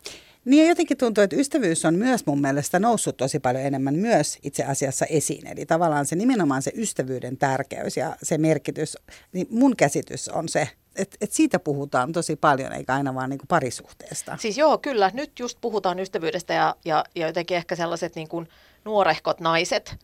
[0.45, 4.37] Niin ja jotenkin tuntuu, että ystävyys on myös mun mielestä noussut tosi paljon enemmän myös
[4.43, 5.47] itse asiassa esiin.
[5.47, 8.97] Eli tavallaan se nimenomaan se ystävyyden tärkeys ja se merkitys,
[9.33, 13.39] niin mun käsitys on se, että et siitä puhutaan tosi paljon, eikä aina vaan niin
[13.47, 14.37] parisuhteesta.
[14.37, 15.11] Siis joo, kyllä.
[15.13, 18.47] Nyt just puhutaan ystävyydestä ja, ja, ja jotenkin ehkä sellaiset niin kuin
[18.85, 19.95] nuorehkot naiset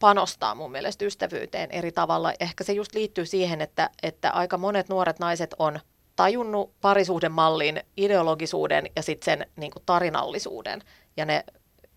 [0.00, 2.32] panostaa mun mielestä ystävyyteen eri tavalla.
[2.40, 5.80] Ehkä se just liittyy siihen, että, että aika monet nuoret naiset on
[6.16, 10.82] tajunnut parisuhdemallin ideologisuuden ja sitten sen niin kuin tarinallisuuden.
[11.16, 11.44] Ja ne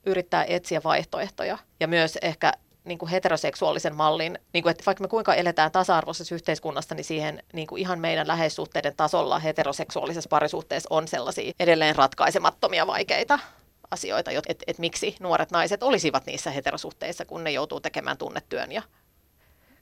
[0.05, 1.57] yrittää etsiä vaihtoehtoja.
[1.80, 2.53] Ja myös ehkä
[2.84, 7.43] niin kuin heteroseksuaalisen mallin, niin kuin, että vaikka me kuinka eletään tasa-arvoisessa yhteiskunnassa, niin siihen
[7.53, 13.39] niin kuin ihan meidän läheissuhteiden tasolla heteroseksuaalisessa parisuhteessa on sellaisia edelleen ratkaisemattomia vaikeita
[13.91, 18.72] asioita, että et, et miksi nuoret naiset olisivat niissä heterosuhteissa, kun ne joutuu tekemään tunnetyön
[18.72, 18.82] ja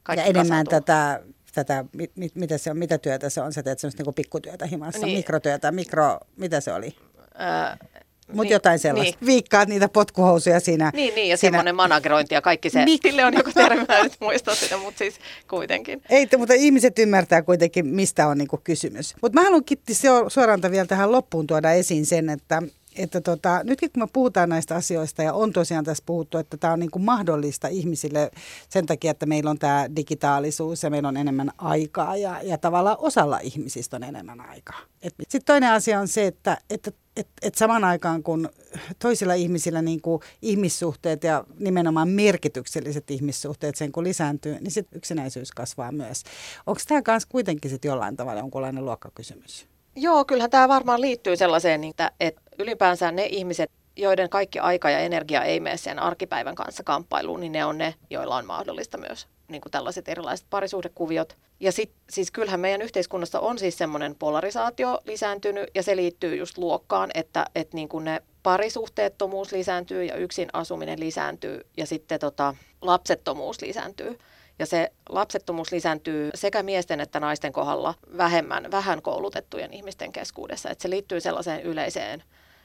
[0.04, 1.22] kaikki Ja enemmän tätä
[1.52, 3.54] tätä, mit, mit, mitä, se on, mitä työtä se on?
[3.54, 6.96] Sä teet semmoista niin pikkutyötä himassa, niin, mikrotyötä, mikro, mitä se oli?
[7.42, 7.88] Öö,
[8.28, 9.18] Mutta niin, jotain sellaista.
[9.20, 9.28] Niin.
[9.28, 10.92] Viikkaat niitä potkuhousuja siinä.
[10.94, 11.52] Niin, niin ja siinä...
[11.52, 12.86] semmoinen managerointi ja kaikki se.
[12.86, 13.02] Mik...
[13.02, 15.16] Sille on joku termi, mä nyt muista sitä, mutta siis
[15.50, 16.02] kuitenkin.
[16.10, 19.16] Ei, mutta ihmiset ymmärtää kuitenkin, mistä on niinku kysymys.
[19.22, 19.94] Mutta mä haluan Kitti
[20.28, 22.64] suoraan vielä tähän loppuun tuoda esiin sen, että
[22.96, 26.74] että tota, nytkin kun me puhutaan näistä asioista ja on tosiaan tässä puhuttu, että tämä
[26.74, 28.32] on niin kuin mahdollista ihmisille
[28.70, 32.98] sen takia, että meillä on tämä digitaalisuus ja meillä on enemmän aikaa ja, ja tavallaan
[33.00, 34.80] osalla ihmisistä on enemmän aikaa.
[35.02, 38.50] Sitten toinen asia on se, että, että et, et saman aikaan kun
[39.00, 45.52] toisilla ihmisillä niin kuin ihmissuhteet ja nimenomaan merkitykselliset ihmissuhteet sen kun lisääntyy, niin sitten yksinäisyys
[45.52, 46.24] kasvaa myös.
[46.68, 49.68] Onko tämä myös kuitenkin sitten jollain tavalla jonkunlainen luokkakysymys?
[49.96, 55.00] Joo, kyllähän tämä varmaan liittyy sellaiseen, että, että ylipäänsä ne ihmiset, joiden kaikki aika ja
[55.00, 59.28] energia ei mene sen arkipäivän kanssa kamppailuun, niin ne on ne, joilla on mahdollista myös
[59.48, 61.38] niin kuin tällaiset erilaiset parisuhdekuviot.
[61.60, 66.58] Ja sit, siis kyllähän meidän yhteiskunnassa on siis semmoinen polarisaatio lisääntynyt ja se liittyy just
[66.58, 72.56] luokkaan, että, että niin kuin ne parisuhteettomuus lisääntyy ja yksin asuminen lisääntyy ja sitten tota,
[72.82, 74.20] lapsettomuus lisääntyy.
[74.60, 80.70] Ja se lapsettomuus lisääntyy sekä miesten että naisten kohdalla vähemmän, vähän koulutettujen ihmisten keskuudessa.
[80.70, 82.24] Että se liittyy sellaiseen yleiseen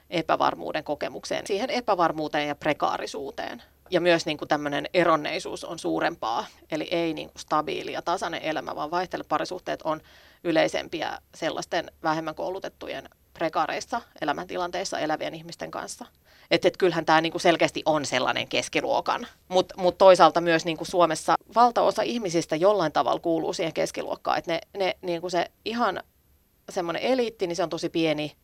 [0.09, 3.63] epävarmuuden kokemukseen, siihen epävarmuuteen ja prekaarisuuteen.
[3.89, 8.41] Ja myös niin kuin tämmöinen eronneisuus on suurempaa, eli ei niin kuin stabiili ja tasainen
[8.41, 10.01] elämä, vaan vaihteleparisuhteet on
[10.43, 16.05] yleisempiä sellaisten vähemmän koulutettujen prekaareissa elämäntilanteissa elävien ihmisten kanssa.
[16.51, 21.35] Että et kyllähän tämä niinku selkeästi on sellainen keskiluokan, mutta mut toisaalta myös niinku Suomessa
[21.55, 24.37] valtaosa ihmisistä jollain tavalla kuuluu siihen keskiluokkaan.
[24.37, 26.03] Että ne, ne niinku se ihan
[26.69, 28.35] semmoinen eliitti, niin se on tosi pieni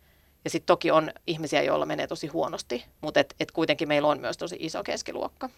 [0.43, 4.19] ja sitten toki on ihmisiä, joilla menee tosi huonosti, mutta et, et kuitenkin meillä on
[4.19, 5.49] myös tosi iso keskiluokka.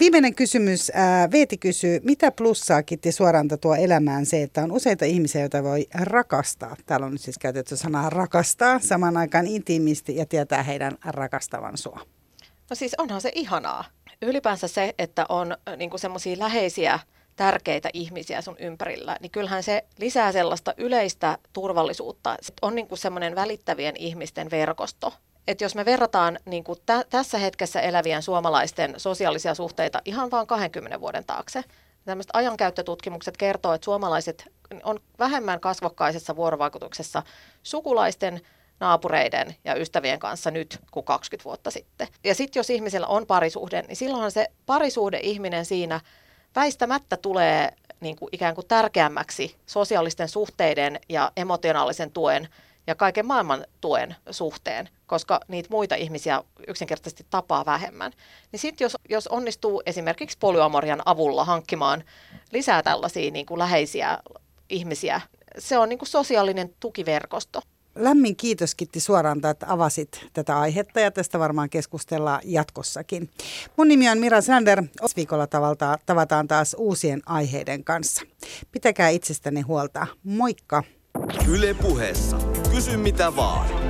[0.00, 0.92] Viimeinen kysymys.
[0.94, 5.62] Ää, Veeti kysyy, mitä plussaa Kitti suoranta tuo elämään se, että on useita ihmisiä, joita
[5.62, 6.76] voi rakastaa.
[6.86, 12.00] Täällä on nyt siis käytetty sanaa rakastaa saman aikaan intiimisti ja tietää heidän rakastavan sua.
[12.70, 13.84] No siis onhan se ihanaa.
[14.22, 17.00] Ylipäänsä se, että on niinku semmoisia läheisiä
[17.38, 22.36] tärkeitä ihmisiä sun ympärillä, niin kyllähän se lisää sellaista yleistä turvallisuutta.
[22.40, 25.12] Se on niin kuin semmoinen välittävien ihmisten verkosto.
[25.48, 30.46] Että jos me verrataan niin kuin tä- tässä hetkessä elävien suomalaisten sosiaalisia suhteita ihan vain
[30.46, 31.64] 20 vuoden taakse,
[32.04, 34.44] tämmöiset ajankäyttötutkimukset kertoo, että suomalaiset
[34.84, 37.22] on vähemmän kasvokkaisessa vuorovaikutuksessa
[37.62, 38.40] sukulaisten,
[38.80, 42.08] naapureiden ja ystävien kanssa nyt kuin 20 vuotta sitten.
[42.24, 46.00] Ja sitten jos ihmisellä on parisuhde, niin silloinhan se parisuhde ihminen siinä–
[46.58, 52.48] väistämättä tulee niin kuin ikään kuin tärkeämmäksi sosiaalisten suhteiden ja emotionaalisen tuen
[52.86, 58.12] ja kaiken maailman tuen suhteen, koska niitä muita ihmisiä yksinkertaisesti tapaa vähemmän.
[58.52, 62.04] Niin sitten jos, jos onnistuu esimerkiksi polyamorian avulla hankkimaan
[62.52, 64.18] lisää tällaisia niin kuin läheisiä
[64.68, 65.20] ihmisiä,
[65.58, 67.62] se on niin kuin sosiaalinen tukiverkosto.
[68.00, 73.30] Lämmin kiitos Kitti suoraan, että avasit tätä aihetta ja tästä varmaan keskustellaan jatkossakin.
[73.76, 74.82] Mun nimi on Mira Sander.
[75.16, 78.22] Viikolla tavalta, tavataan taas uusien aiheiden kanssa.
[78.72, 80.06] Pitäkää itsestäni huolta.
[80.24, 80.82] Moikka!
[81.48, 82.38] Yle puheessa.
[82.74, 83.87] Kysy mitä vaan.